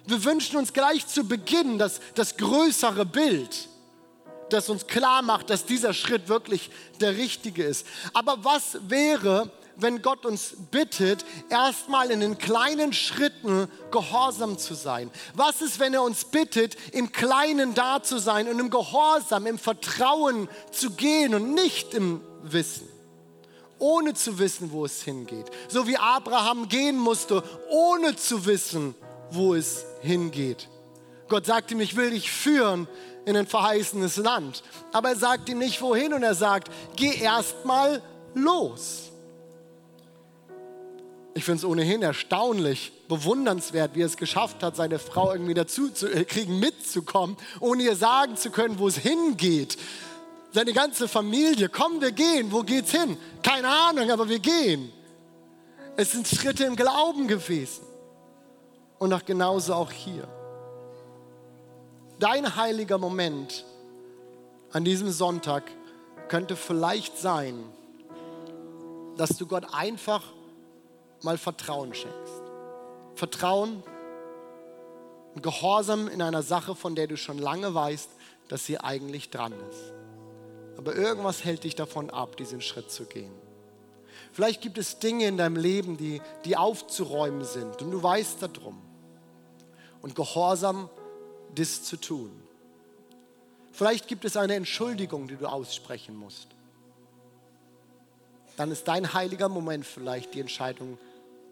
Wir 0.08 0.24
wünschen 0.24 0.58
uns 0.58 0.74
gleich 0.74 1.08
zu 1.08 1.24
Beginn 1.28 1.78
das, 1.80 2.00
das 2.14 2.38
größere 2.38 3.06
Bild, 3.06 3.70
das 4.50 4.70
uns 4.70 4.86
klar 4.88 5.22
macht, 5.22 5.50
dass 5.50 5.66
dieser 5.66 5.94
Schritt 5.94 6.28
wirklich 6.28 6.70
der 7.02 7.18
richtige 7.18 7.64
ist. 7.64 7.88
Aber 8.14 8.44
was 8.44 8.78
wäre, 8.88 9.52
wenn 9.78 10.04
Gott 10.04 10.26
uns 10.26 10.54
bittet, 10.70 11.26
erstmal 11.50 12.12
in 12.12 12.20
den 12.20 12.38
kleinen 12.38 12.94
Schritten 12.94 13.68
gehorsam 13.92 14.60
zu 14.60 14.76
sein? 14.76 15.10
Was 15.34 15.62
ist, 15.62 15.80
wenn 15.80 15.96
er 15.96 16.04
uns 16.04 16.26
bittet, 16.26 16.78
im 16.94 17.12
Kleinen 17.12 17.74
da 17.74 18.04
zu 18.04 18.20
sein 18.20 18.48
und 18.48 18.60
im 18.60 18.70
Gehorsam, 18.70 19.48
im 19.48 19.58
Vertrauen 19.58 20.48
zu 20.72 20.92
gehen 20.92 21.34
und 21.34 21.56
nicht 21.56 21.96
im 21.96 22.22
Wissen? 22.44 22.88
Ohne 23.80 24.14
zu 24.14 24.40
wissen, 24.40 24.72
wo 24.72 24.86
es 24.86 25.02
hingeht. 25.02 25.48
So 25.68 25.88
wie 25.88 25.98
Abraham 25.98 26.70
gehen 26.70 26.98
musste, 26.98 27.44
ohne 27.70 28.16
zu 28.16 28.46
wissen, 28.46 28.96
wo 29.32 29.56
es 29.56 29.86
hingeht. 30.02 30.68
Gott 31.28 31.46
sagt 31.46 31.72
ihm, 31.72 31.80
ich 31.80 31.96
will 31.96 32.12
dich 32.12 32.32
führen 32.32 32.88
in 33.26 33.36
ein 33.36 33.48
verheißenes 33.48 34.18
Land. 34.18 34.64
Aber 34.92 35.10
er 35.10 35.16
sagt 35.16 35.50
ihm 35.50 35.58
nicht 35.58 35.82
wohin 35.82 36.14
und 36.14 36.24
er 36.24 36.36
sagt, 36.36 36.70
geh 36.96 37.16
erstmal 37.16 38.02
los. 38.34 39.12
Ich 41.34 41.44
finde 41.44 41.60
es 41.60 41.66
ohnehin 41.66 42.02
erstaunlich, 42.02 42.94
bewundernswert, 43.10 43.94
wie 43.94 44.04
er 44.04 44.06
es 44.06 44.16
geschafft 44.16 44.64
hat, 44.64 44.78
seine 44.78 45.00
Frau 45.00 45.34
irgendwie 45.34 45.54
dazu 45.54 45.90
zu 45.90 46.08
äh, 46.08 46.24
kriegen, 46.24 46.60
mitzukommen, 46.60 47.36
ohne 47.60 47.84
ihr 47.84 47.96
sagen 47.96 48.38
zu 48.38 48.52
können, 48.52 48.80
wo 48.80 48.88
es 48.88 48.98
hingeht. 48.98 49.78
Seine 50.54 50.72
ganze 50.72 51.10
Familie, 51.10 51.68
komm, 51.68 52.00
wir 52.00 52.14
gehen, 52.14 52.54
wo 52.54 52.62
geht's 52.62 52.92
hin? 52.92 53.18
Keine 53.44 53.68
Ahnung, 53.68 54.10
aber 54.10 54.30
wir 54.30 54.40
gehen. 54.40 54.94
Es 55.98 56.12
sind 56.12 56.26
Schritte 56.26 56.64
im 56.64 56.78
Glauben 56.78 57.28
gewesen. 57.28 57.84
Und 59.00 59.14
auch 59.14 59.26
genauso 59.26 59.74
auch 59.74 59.92
hier. 59.92 60.28
Dein 62.20 62.56
heiliger 62.56 62.98
Moment 62.98 63.66
an 64.72 64.86
diesem 64.86 65.12
Sonntag 65.12 65.64
könnte 66.28 66.56
vielleicht 66.56 67.18
sein, 67.18 67.64
dass 69.18 69.38
du 69.38 69.46
Gott 69.48 69.66
einfach 69.74 70.24
mal 71.22 71.38
Vertrauen 71.38 71.94
schenkst. 71.94 72.42
Vertrauen 73.16 73.84
und 75.34 75.44
Gehorsam 75.44 76.08
in 76.08 76.22
einer 76.22 76.44
Sache, 76.44 76.76
von 76.76 76.96
der 76.96 77.08
du 77.08 77.18
schon 77.18 77.38
lange 77.38 77.74
weißt, 77.74 78.10
dass 78.48 78.66
sie 78.66 78.80
eigentlich 78.80 79.30
dran 79.30 79.54
ist. 79.70 79.94
Aber 80.78 80.96
irgendwas 80.96 81.44
hält 81.44 81.64
dich 81.64 81.76
davon 81.76 82.10
ab, 82.10 82.38
diesen 82.38 82.62
Schritt 82.62 82.92
zu 82.92 83.06
gehen. 83.06 83.32
Vielleicht 84.32 84.62
gibt 84.62 84.78
es 84.78 85.00
Dinge 85.00 85.28
in 85.28 85.38
deinem 85.38 85.56
Leben, 85.56 85.98
die, 85.98 86.22
die 86.44 86.58
aufzuräumen 86.58 87.44
sind 87.44 87.82
und 87.82 87.92
du 87.92 88.02
weißt 88.02 88.42
darum. 88.42 88.82
Und 90.02 90.16
Gehorsam, 90.16 90.90
das 91.56 91.84
zu 91.84 91.98
tun. 91.98 92.32
Vielleicht 93.72 94.08
gibt 94.08 94.24
es 94.26 94.38
eine 94.38 94.56
Entschuldigung, 94.56 95.28
die 95.28 95.36
du 95.36 95.48
aussprechen 95.48 96.16
musst. 96.16 96.48
Dann 98.58 98.72
ist 98.72 98.88
dein 98.88 99.14
heiliger 99.14 99.50
Moment 99.50 99.86
vielleicht 99.86 100.34
die 100.34 100.40
Entscheidung, 100.40 100.98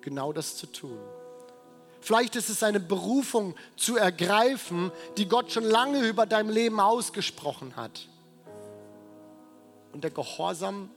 genau 0.01 0.31
das 0.31 0.55
zu 0.55 0.67
tun. 0.67 0.97
Vielleicht 1.99 2.35
ist 2.35 2.49
es 2.49 2.63
eine 2.63 2.79
Berufung 2.79 3.55
zu 3.77 3.95
ergreifen, 3.95 4.91
die 5.17 5.27
Gott 5.27 5.51
schon 5.51 5.63
lange 5.63 6.05
über 6.05 6.25
dein 6.25 6.49
Leben 6.49 6.79
ausgesprochen 6.79 7.75
hat. 7.75 8.07
Und 9.93 10.03
der 10.03 10.11
Gehorsam 10.11 10.89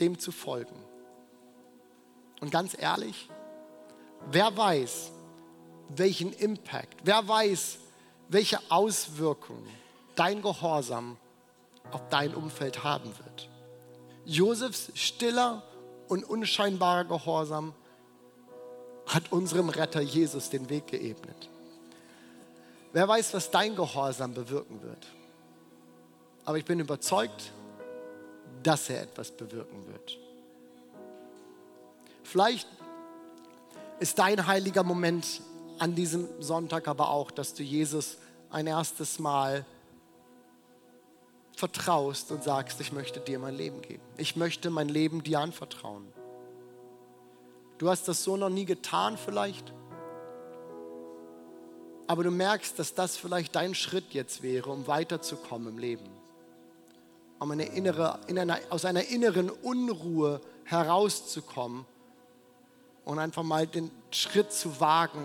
dem 0.00 0.18
zu 0.18 0.32
folgen. 0.32 0.76
Und 2.40 2.50
ganz 2.50 2.76
ehrlich, 2.78 3.28
wer 4.30 4.56
weiß, 4.56 5.12
welchen 5.88 6.32
Impact, 6.32 7.00
wer 7.04 7.26
weiß, 7.26 7.78
welche 8.28 8.58
Auswirkungen 8.70 9.68
dein 10.14 10.42
Gehorsam 10.42 11.16
auf 11.90 12.08
dein 12.08 12.34
Umfeld 12.34 12.84
haben 12.84 13.10
wird. 13.24 13.48
Josefs 14.24 14.90
stiller 14.94 15.62
und 16.08 16.24
unscheinbarer 16.24 17.04
Gehorsam 17.04 17.74
hat 19.06 19.32
unserem 19.32 19.68
Retter 19.68 20.00
Jesus 20.00 20.50
den 20.50 20.70
Weg 20.70 20.86
geebnet. 20.86 21.50
Wer 22.92 23.06
weiß, 23.06 23.34
was 23.34 23.50
dein 23.50 23.76
Gehorsam 23.76 24.34
bewirken 24.34 24.82
wird. 24.82 25.06
Aber 26.44 26.58
ich 26.58 26.64
bin 26.64 26.80
überzeugt, 26.80 27.52
dass 28.66 28.90
er 28.90 29.02
etwas 29.02 29.30
bewirken 29.30 29.86
wird. 29.86 30.18
Vielleicht 32.22 32.66
ist 34.00 34.18
dein 34.18 34.46
heiliger 34.46 34.82
Moment 34.82 35.42
an 35.78 35.94
diesem 35.94 36.28
Sonntag 36.40 36.88
aber 36.88 37.10
auch, 37.10 37.30
dass 37.30 37.54
du 37.54 37.62
Jesus 37.62 38.18
ein 38.50 38.66
erstes 38.66 39.18
Mal 39.18 39.64
vertraust 41.56 42.32
und 42.32 42.42
sagst, 42.42 42.80
ich 42.80 42.92
möchte 42.92 43.20
dir 43.20 43.38
mein 43.38 43.54
Leben 43.54 43.82
geben. 43.82 44.02
Ich 44.16 44.34
möchte 44.34 44.70
mein 44.70 44.88
Leben 44.88 45.22
dir 45.22 45.40
anvertrauen. 45.40 46.12
Du 47.78 47.88
hast 47.88 48.08
das 48.08 48.24
so 48.24 48.36
noch 48.36 48.48
nie 48.48 48.64
getan 48.64 49.16
vielleicht, 49.16 49.72
aber 52.06 52.24
du 52.24 52.30
merkst, 52.30 52.78
dass 52.78 52.94
das 52.94 53.16
vielleicht 53.16 53.54
dein 53.54 53.74
Schritt 53.74 54.12
jetzt 54.12 54.42
wäre, 54.42 54.70
um 54.70 54.86
weiterzukommen 54.86 55.68
im 55.68 55.78
Leben 55.78 56.23
um 57.44 57.50
eine 57.50 57.66
innere, 57.66 58.20
in 58.26 58.38
einer, 58.38 58.58
aus 58.70 58.86
einer 58.86 59.06
inneren 59.08 59.50
Unruhe 59.50 60.40
herauszukommen 60.64 61.84
und 63.04 63.18
einfach 63.18 63.42
mal 63.42 63.66
den 63.66 63.90
Schritt 64.10 64.50
zu 64.50 64.80
wagen, 64.80 65.22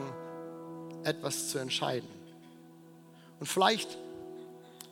etwas 1.06 1.48
zu 1.48 1.60
entscheiden. 1.60 2.10
Und 3.40 3.46
vielleicht 3.48 3.98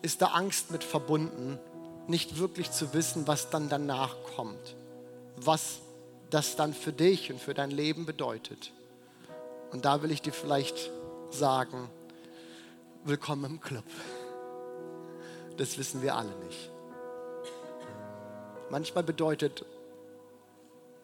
ist 0.02 0.22
da 0.22 0.28
Angst 0.28 0.72
mit 0.72 0.86
verbunden, 0.86 1.60
nicht 2.08 2.40
wirklich 2.40 2.72
zu 2.72 2.94
wissen, 2.94 3.28
was 3.28 3.50
dann 3.50 3.68
danach 3.68 4.16
kommt, 4.38 4.78
was 5.36 5.80
das 6.30 6.56
dann 6.56 6.74
für 6.74 6.94
dich 6.94 7.30
und 7.30 7.42
für 7.42 7.54
dein 7.54 7.72
Leben 7.72 8.06
bedeutet. 8.06 8.72
Und 9.74 9.84
da 9.84 10.02
will 10.02 10.12
ich 10.12 10.22
dir 10.22 10.32
vielleicht 10.32 10.92
sagen, 11.30 11.90
willkommen 13.04 13.52
im 13.52 13.60
Club. 13.60 13.84
Das 15.58 15.78
wissen 15.78 16.02
wir 16.02 16.16
alle 16.16 16.34
nicht. 16.46 16.72
Manchmal 18.69 19.03
bedeutet 19.03 19.65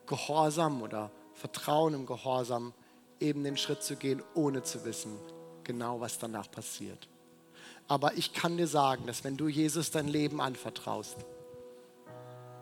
Gehorsam 0.06 0.82
oder 0.82 1.12
Vertrauen 1.34 1.93
im 1.93 2.06
Gehorsam 2.06 2.73
eben 3.19 3.43
den 3.43 3.58
Schritt 3.58 3.84
zu 3.84 3.95
gehen, 3.95 4.21
ohne 4.34 4.63
zu 4.63 4.84
wissen, 4.86 5.17
genau 5.63 6.02
was 6.02 6.19
danach 6.19 6.52
passiert. 6.52 7.08
Aber 7.88 8.13
ich 8.15 8.34
kann 8.34 8.58
dir 8.58 8.67
sagen, 8.67 9.08
dass 9.08 9.23
wenn 9.23 9.38
du 9.38 9.47
Jesus 9.47 9.91
dein 9.91 10.08
Leben 10.08 10.41
anvertraust, 10.41 11.17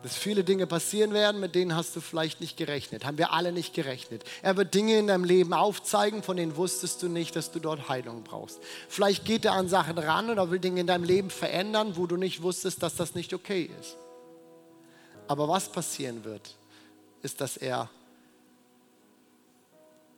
dass 0.02 0.16
viele 0.16 0.42
Dinge 0.42 0.66
passieren 0.66 1.12
werden, 1.12 1.40
mit 1.40 1.54
denen 1.54 1.76
hast 1.76 1.94
du 1.94 2.00
vielleicht 2.00 2.40
nicht 2.40 2.56
gerechnet. 2.56 3.04
Haben 3.04 3.18
wir 3.18 3.32
alle 3.32 3.52
nicht 3.52 3.72
gerechnet. 3.72 4.24
Er 4.42 4.56
wird 4.56 4.74
Dinge 4.74 4.98
in 4.98 5.06
deinem 5.06 5.24
Leben 5.24 5.52
aufzeigen, 5.52 6.24
von 6.24 6.36
denen 6.36 6.56
wusstest 6.56 7.02
du 7.02 7.08
nicht, 7.08 7.36
dass 7.36 7.52
du 7.52 7.60
dort 7.60 7.88
Heilung 7.88 8.24
brauchst. 8.24 8.58
Vielleicht 8.88 9.24
geht 9.24 9.44
er 9.44 9.52
an 9.52 9.68
Sachen 9.68 9.98
ran 9.98 10.28
oder 10.28 10.50
will 10.50 10.58
Dinge 10.58 10.80
in 10.80 10.88
deinem 10.88 11.04
Leben 11.04 11.30
verändern, 11.30 11.96
wo 11.96 12.06
du 12.06 12.16
nicht 12.16 12.42
wusstest, 12.42 12.82
dass 12.82 12.96
das 12.96 13.14
nicht 13.14 13.32
okay 13.32 13.70
ist. 13.80 13.96
Aber 15.28 15.48
was 15.48 15.68
passieren 15.70 16.24
wird, 16.24 16.56
ist, 17.22 17.40
dass 17.40 17.56
er 17.56 17.88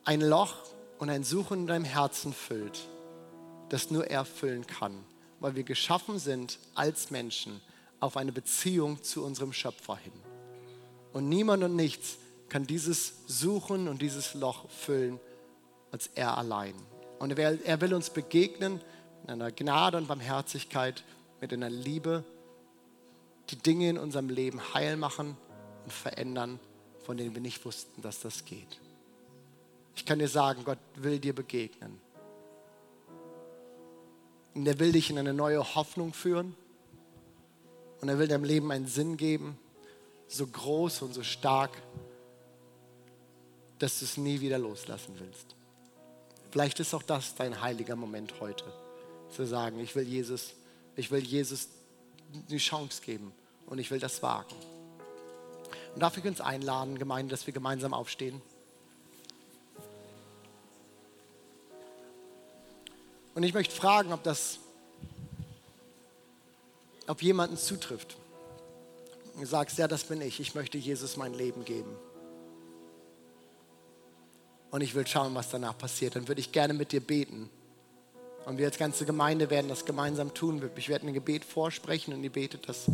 ein 0.03 0.21
Loch 0.21 0.55
und 0.99 1.09
ein 1.09 1.23
Suchen 1.23 1.61
in 1.61 1.67
deinem 1.67 1.85
Herzen 1.85 2.33
füllt, 2.33 2.87
das 3.69 3.91
nur 3.91 4.07
er 4.07 4.25
füllen 4.25 4.65
kann, 4.67 5.03
weil 5.39 5.55
wir 5.55 5.63
geschaffen 5.63 6.19
sind 6.19 6.59
als 6.75 7.11
Menschen 7.11 7.61
auf 7.99 8.17
eine 8.17 8.31
Beziehung 8.31 9.03
zu 9.03 9.23
unserem 9.23 9.53
Schöpfer 9.53 9.97
hin. 9.97 10.13
Und 11.13 11.29
niemand 11.29 11.63
und 11.63 11.75
nichts 11.75 12.17
kann 12.49 12.67
dieses 12.67 13.13
Suchen 13.27 13.87
und 13.87 14.01
dieses 14.01 14.33
Loch 14.33 14.69
füllen 14.69 15.19
als 15.91 16.09
er 16.13 16.37
allein. 16.37 16.75
Und 17.19 17.39
er 17.39 17.81
will 17.81 17.93
uns 17.93 18.09
begegnen 18.09 18.81
in 19.23 19.29
einer 19.29 19.51
Gnade 19.51 19.97
und 19.97 20.07
Barmherzigkeit, 20.07 21.03
mit 21.41 21.53
einer 21.53 21.69
Liebe, 21.69 22.23
die 23.49 23.57
Dinge 23.57 23.89
in 23.89 23.97
unserem 23.97 24.29
Leben 24.29 24.59
heil 24.73 24.97
machen 24.97 25.37
und 25.83 25.93
verändern, 25.93 26.59
von 27.05 27.17
denen 27.17 27.33
wir 27.35 27.41
nicht 27.41 27.63
wussten, 27.65 28.01
dass 28.01 28.19
das 28.19 28.45
geht. 28.45 28.79
Ich 29.95 30.05
kann 30.05 30.19
dir 30.19 30.27
sagen, 30.27 30.63
Gott 30.65 30.79
will 30.95 31.19
dir 31.19 31.33
begegnen. 31.33 31.99
Und 34.53 34.65
er 34.67 34.79
will 34.79 34.91
dich 34.91 35.09
in 35.09 35.17
eine 35.17 35.33
neue 35.33 35.75
Hoffnung 35.75 36.13
führen. 36.13 36.55
Und 38.01 38.09
er 38.09 38.19
will 38.19 38.27
deinem 38.27 38.43
Leben 38.43 38.71
einen 38.71 38.87
Sinn 38.87 39.17
geben, 39.17 39.57
so 40.27 40.47
groß 40.47 41.01
und 41.01 41.13
so 41.13 41.23
stark, 41.23 41.71
dass 43.79 43.99
du 43.99 44.05
es 44.05 44.17
nie 44.17 44.41
wieder 44.41 44.57
loslassen 44.57 45.15
willst. 45.19 45.55
Vielleicht 46.51 46.79
ist 46.79 46.93
auch 46.93 47.03
das 47.03 47.35
dein 47.35 47.61
heiliger 47.61 47.95
Moment 47.95 48.39
heute, 48.39 48.63
zu 49.29 49.45
sagen, 49.45 49.79
ich 49.79 49.95
will 49.95 50.07
Jesus, 50.07 50.53
ich 50.95 51.11
will 51.11 51.21
Jesus 51.21 51.67
die 52.49 52.57
Chance 52.57 53.01
geben 53.01 53.31
und 53.67 53.79
ich 53.79 53.91
will 53.91 53.99
das 53.99 54.21
wagen. 54.21 54.55
Und 55.93 56.01
darf 56.01 56.17
ich 56.17 56.25
uns 56.25 56.41
einladen, 56.41 56.99
Gemeinde, 56.99 57.31
dass 57.31 57.47
wir 57.47 57.53
gemeinsam 57.53 57.93
aufstehen? 57.93 58.41
Und 63.33 63.43
ich 63.43 63.53
möchte 63.53 63.75
fragen, 63.75 64.13
ob 64.13 64.23
das 64.23 64.59
ob 67.07 67.21
jemanden 67.21 67.57
zutrifft. 67.57 68.17
Du 69.37 69.45
sagst, 69.45 69.77
ja, 69.77 69.87
das 69.87 70.05
bin 70.05 70.21
ich. 70.21 70.39
Ich 70.39 70.55
möchte 70.55 70.77
Jesus 70.77 71.17
mein 71.17 71.33
Leben 71.33 71.65
geben. 71.65 71.95
Und 74.71 74.81
ich 74.81 74.95
will 74.95 75.05
schauen, 75.05 75.35
was 75.35 75.49
danach 75.49 75.77
passiert. 75.77 76.15
Dann 76.15 76.27
würde 76.27 76.41
ich 76.41 76.51
gerne 76.51 76.73
mit 76.73 76.91
dir 76.91 77.01
beten. 77.01 77.49
Und 78.45 78.57
wir 78.57 78.67
als 78.67 78.77
ganze 78.77 79.05
Gemeinde 79.05 79.49
werden 79.49 79.67
das 79.67 79.85
gemeinsam 79.85 80.33
tun. 80.33 80.69
Ich 80.75 80.89
werde 80.89 81.07
ein 81.07 81.13
Gebet 81.13 81.43
vorsprechen 81.43 82.13
und 82.13 82.23
ihr 82.23 82.31
betet 82.31 82.69
das 82.69 82.85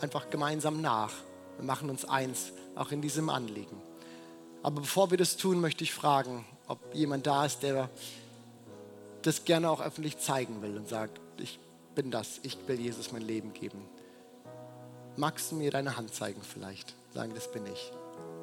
einfach 0.00 0.28
gemeinsam 0.30 0.80
nach. 0.82 1.12
Wir 1.56 1.64
machen 1.64 1.88
uns 1.90 2.04
eins, 2.04 2.52
auch 2.74 2.90
in 2.90 3.00
diesem 3.00 3.30
Anliegen. 3.30 3.80
Aber 4.62 4.82
bevor 4.82 5.10
wir 5.10 5.18
das 5.18 5.36
tun, 5.36 5.60
möchte 5.60 5.84
ich 5.84 5.94
fragen, 5.94 6.44
ob 6.68 6.94
jemand 6.94 7.26
da 7.26 7.46
ist, 7.46 7.62
der 7.62 7.88
das 9.22 9.44
gerne 9.44 9.70
auch 9.70 9.80
öffentlich 9.80 10.18
zeigen 10.18 10.62
will 10.62 10.76
und 10.76 10.88
sagt, 10.88 11.20
ich 11.38 11.58
bin 11.94 12.10
das, 12.10 12.40
ich 12.42 12.58
will 12.66 12.78
Jesus 12.78 13.12
mein 13.12 13.22
Leben 13.22 13.52
geben. 13.54 13.82
Magst 15.16 15.50
du 15.50 15.56
mir 15.56 15.70
deine 15.70 15.96
Hand 15.96 16.14
zeigen 16.14 16.42
vielleicht? 16.42 16.94
Sagen, 17.14 17.32
das 17.34 17.50
bin 17.50 17.66
ich. 17.66 17.92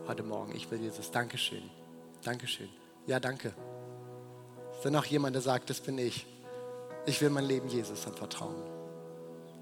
Heute 0.07 0.23
Morgen, 0.23 0.55
ich 0.55 0.69
will 0.69 0.81
Jesus. 0.81 1.11
Dankeschön. 1.11 1.63
Dankeschön. 2.23 2.69
Ja, 3.05 3.19
danke. 3.19 3.53
Ist 4.75 4.83
da 4.85 4.89
noch 4.89 5.05
jemand, 5.05 5.35
der 5.35 5.41
sagt, 5.41 5.69
das 5.69 5.81
bin 5.81 5.97
ich? 5.97 6.25
Ich 7.07 7.19
will 7.21 7.31
mein 7.31 7.45
Leben 7.45 7.67
Jesus 7.69 8.05
anvertrauen. 8.05 8.61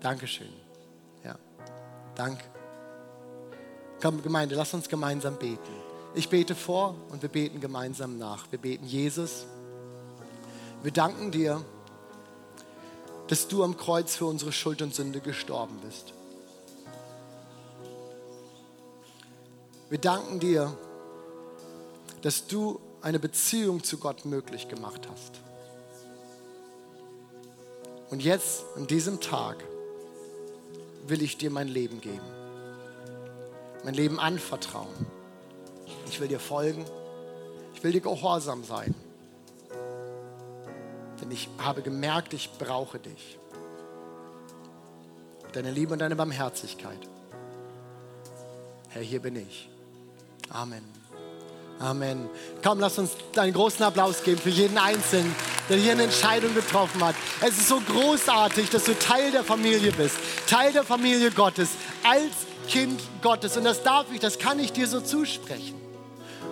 Dankeschön. 0.01 0.49
Dank. 2.15 2.39
Komm, 4.01 4.23
Gemeinde, 4.23 4.55
lass 4.55 4.73
uns 4.73 4.87
gemeinsam 4.87 5.37
beten. 5.37 5.59
Ich 6.15 6.29
bete 6.29 6.55
vor 6.55 6.95
und 7.09 7.21
wir 7.21 7.29
beten 7.29 7.59
gemeinsam 7.59 8.17
nach. 8.17 8.49
Wir 8.51 8.59
beten, 8.59 8.85
Jesus, 8.85 9.45
wir 10.81 10.91
danken 10.91 11.31
dir, 11.31 11.63
dass 13.27 13.47
du 13.47 13.63
am 13.63 13.75
Kreuz 13.75 14.15
für 14.15 14.25
unsere 14.25 14.53
Schuld 14.53 14.81
und 14.81 14.95
Sünde 14.95 15.19
gestorben 15.19 15.77
bist. 15.85 16.13
Wir 19.89 19.99
danken 19.99 20.39
dir, 20.39 20.75
dass 22.21 22.47
du 22.47 22.79
eine 23.01 23.19
Beziehung 23.19 23.83
zu 23.83 23.97
Gott 23.97 24.25
möglich 24.25 24.69
gemacht 24.69 25.07
hast. 25.11 25.44
Und 28.10 28.24
jetzt, 28.24 28.64
an 28.76 28.88
diesem 28.88 29.20
Tag, 29.20 29.64
will 31.08 31.22
ich 31.22 31.38
dir 31.38 31.49
mein 31.49 31.68
Leben 31.68 32.01
geben. 32.01 32.26
Mein 33.84 33.93
Leben 33.93 34.20
anvertrauen. 34.20 35.06
Ich 36.08 36.20
will 36.20 36.28
dir 36.28 36.39
folgen. 36.39 36.86
Ich 37.74 37.84
will 37.84 37.91
dir 37.91 38.01
gehorsam 38.01 38.64
sein. 38.64 38.95
Denn 41.22 41.32
ich 41.32 41.49
habe 41.58 41.82
gemerkt, 41.82 42.34
ich 42.34 42.49
brauche 42.58 42.99
dich. 42.99 43.39
Deine 45.53 45.72
Liebe 45.72 45.93
und 45.93 45.99
deine 45.99 46.16
Barmherzigkeit. 46.16 46.99
Herr, 48.89 49.01
hier 49.01 49.22
bin 49.22 49.36
ich. 49.36 49.70
Amen. 50.49 50.84
Amen. 51.80 52.30
Komm, 52.63 52.80
lass 52.80 52.97
uns 52.97 53.11
einen 53.36 53.53
großen 53.53 53.84
Applaus 53.84 54.23
geben 54.23 54.39
für 54.39 54.49
jeden 54.49 54.78
Einzelnen, 54.78 55.36
der 55.69 55.78
hier 55.78 55.91
eine 55.91 56.03
Entscheidung 56.03 56.53
getroffen 56.55 57.03
hat. 57.03 57.15
Es 57.41 57.57
ist 57.57 57.67
so 57.67 57.82
großartig, 57.82 58.69
dass 58.69 58.86
du 58.86 58.97
Teil 58.97 59.32
der 59.32 59.43
Familie 59.43 59.91
bist, 59.91 60.15
Teil 60.47 60.71
der 60.71 60.84
Familie 60.84 61.32
Gottes, 61.32 61.71
als 62.03 62.32
Kind 62.69 63.01
Gottes. 63.21 63.57
Und 63.57 63.65
das 63.65 63.84
darf 63.84 64.05
ich, 64.13 64.19
das 64.19 64.39
kann 64.39 64.59
ich 64.59 64.71
dir 64.71 64.88
so 64.88 65.01
zusprechen. 65.01 65.76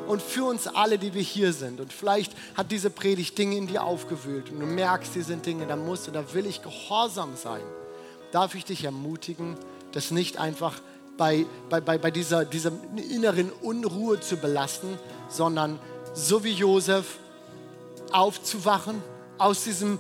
Und 0.08 0.22
für 0.22 0.44
uns 0.44 0.68
alle, 0.68 0.98
die 0.98 1.14
wir 1.14 1.22
hier 1.22 1.54
sind. 1.54 1.80
Und 1.80 1.94
vielleicht 1.94 2.34
hat 2.56 2.72
diese 2.72 2.90
Predigt 2.90 3.38
Dinge 3.38 3.56
in 3.56 3.68
dir 3.68 3.84
aufgewühlt 3.84 4.50
und 4.52 4.60
du 4.60 4.66
merkst, 4.66 5.16
die 5.16 5.22
sind 5.22 5.46
Dinge, 5.46 5.66
da 5.66 5.78
muss 5.78 6.06
und 6.08 6.16
da 6.16 6.34
will 6.34 6.46
ich 6.46 6.62
gehorsam 6.62 7.38
sein. 7.38 7.62
Darf 8.34 8.56
ich 8.56 8.66
dich 8.66 8.84
ermutigen, 8.84 9.56
das 9.94 10.12
nicht 10.12 10.38
einfach 10.38 10.74
bei, 11.18 11.46
bei, 11.70 11.80
bei, 11.80 12.12
dieser, 12.12 12.46
dieser 12.46 12.72
inneren 12.96 13.52
Unruhe 13.52 14.20
zu 14.20 14.38
belassen, 14.38 14.98
sondern 15.30 15.80
so 16.14 16.44
wie 16.44 16.52
Josef 16.52 17.18
aufzuwachen, 18.12 19.02
aus 19.38 19.64
diesem 19.64 20.00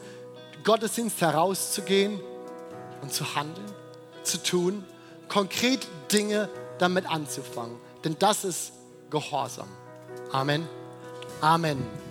Gottesdienst 0.64 1.20
herauszugehen 1.22 2.20
und 3.01 3.14
zu 3.14 3.36
handeln, 3.36 3.68
zu 4.24 4.41
tun, 4.41 4.86
konkret 5.28 5.88
Dinge 6.11 6.49
damit 6.78 7.09
anzufangen. 7.09 7.78
Denn 8.03 8.16
das 8.20 8.45
ist 8.45 8.74
Gehorsam. 9.09 9.68
Amen. 10.32 10.68
Amen. 11.41 12.03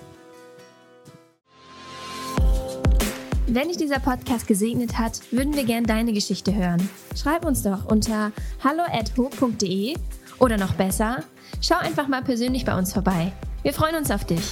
Wenn 3.49 3.69
dich 3.69 3.77
dieser 3.77 3.99
Podcast 3.99 4.47
gesegnet 4.47 4.99
hat, 4.99 5.21
würden 5.33 5.55
wir 5.55 5.65
gerne 5.65 5.87
deine 5.87 6.13
Geschichte 6.13 6.55
hören. 6.55 6.89
Schreib 7.17 7.45
uns 7.45 7.63
doch 7.63 7.87
unter 7.87 8.31
hallo@ho.de 8.63 9.97
oder 10.39 10.57
noch 10.57 10.75
besser, 10.75 11.25
schau 11.61 11.77
einfach 11.77 12.07
mal 12.07 12.23
persönlich 12.23 12.65
bei 12.65 12.77
uns 12.79 12.93
vorbei. 12.93 13.33
Wir 13.63 13.73
freuen 13.73 13.97
uns 13.97 14.11
auf 14.11 14.25
dich. 14.25 14.43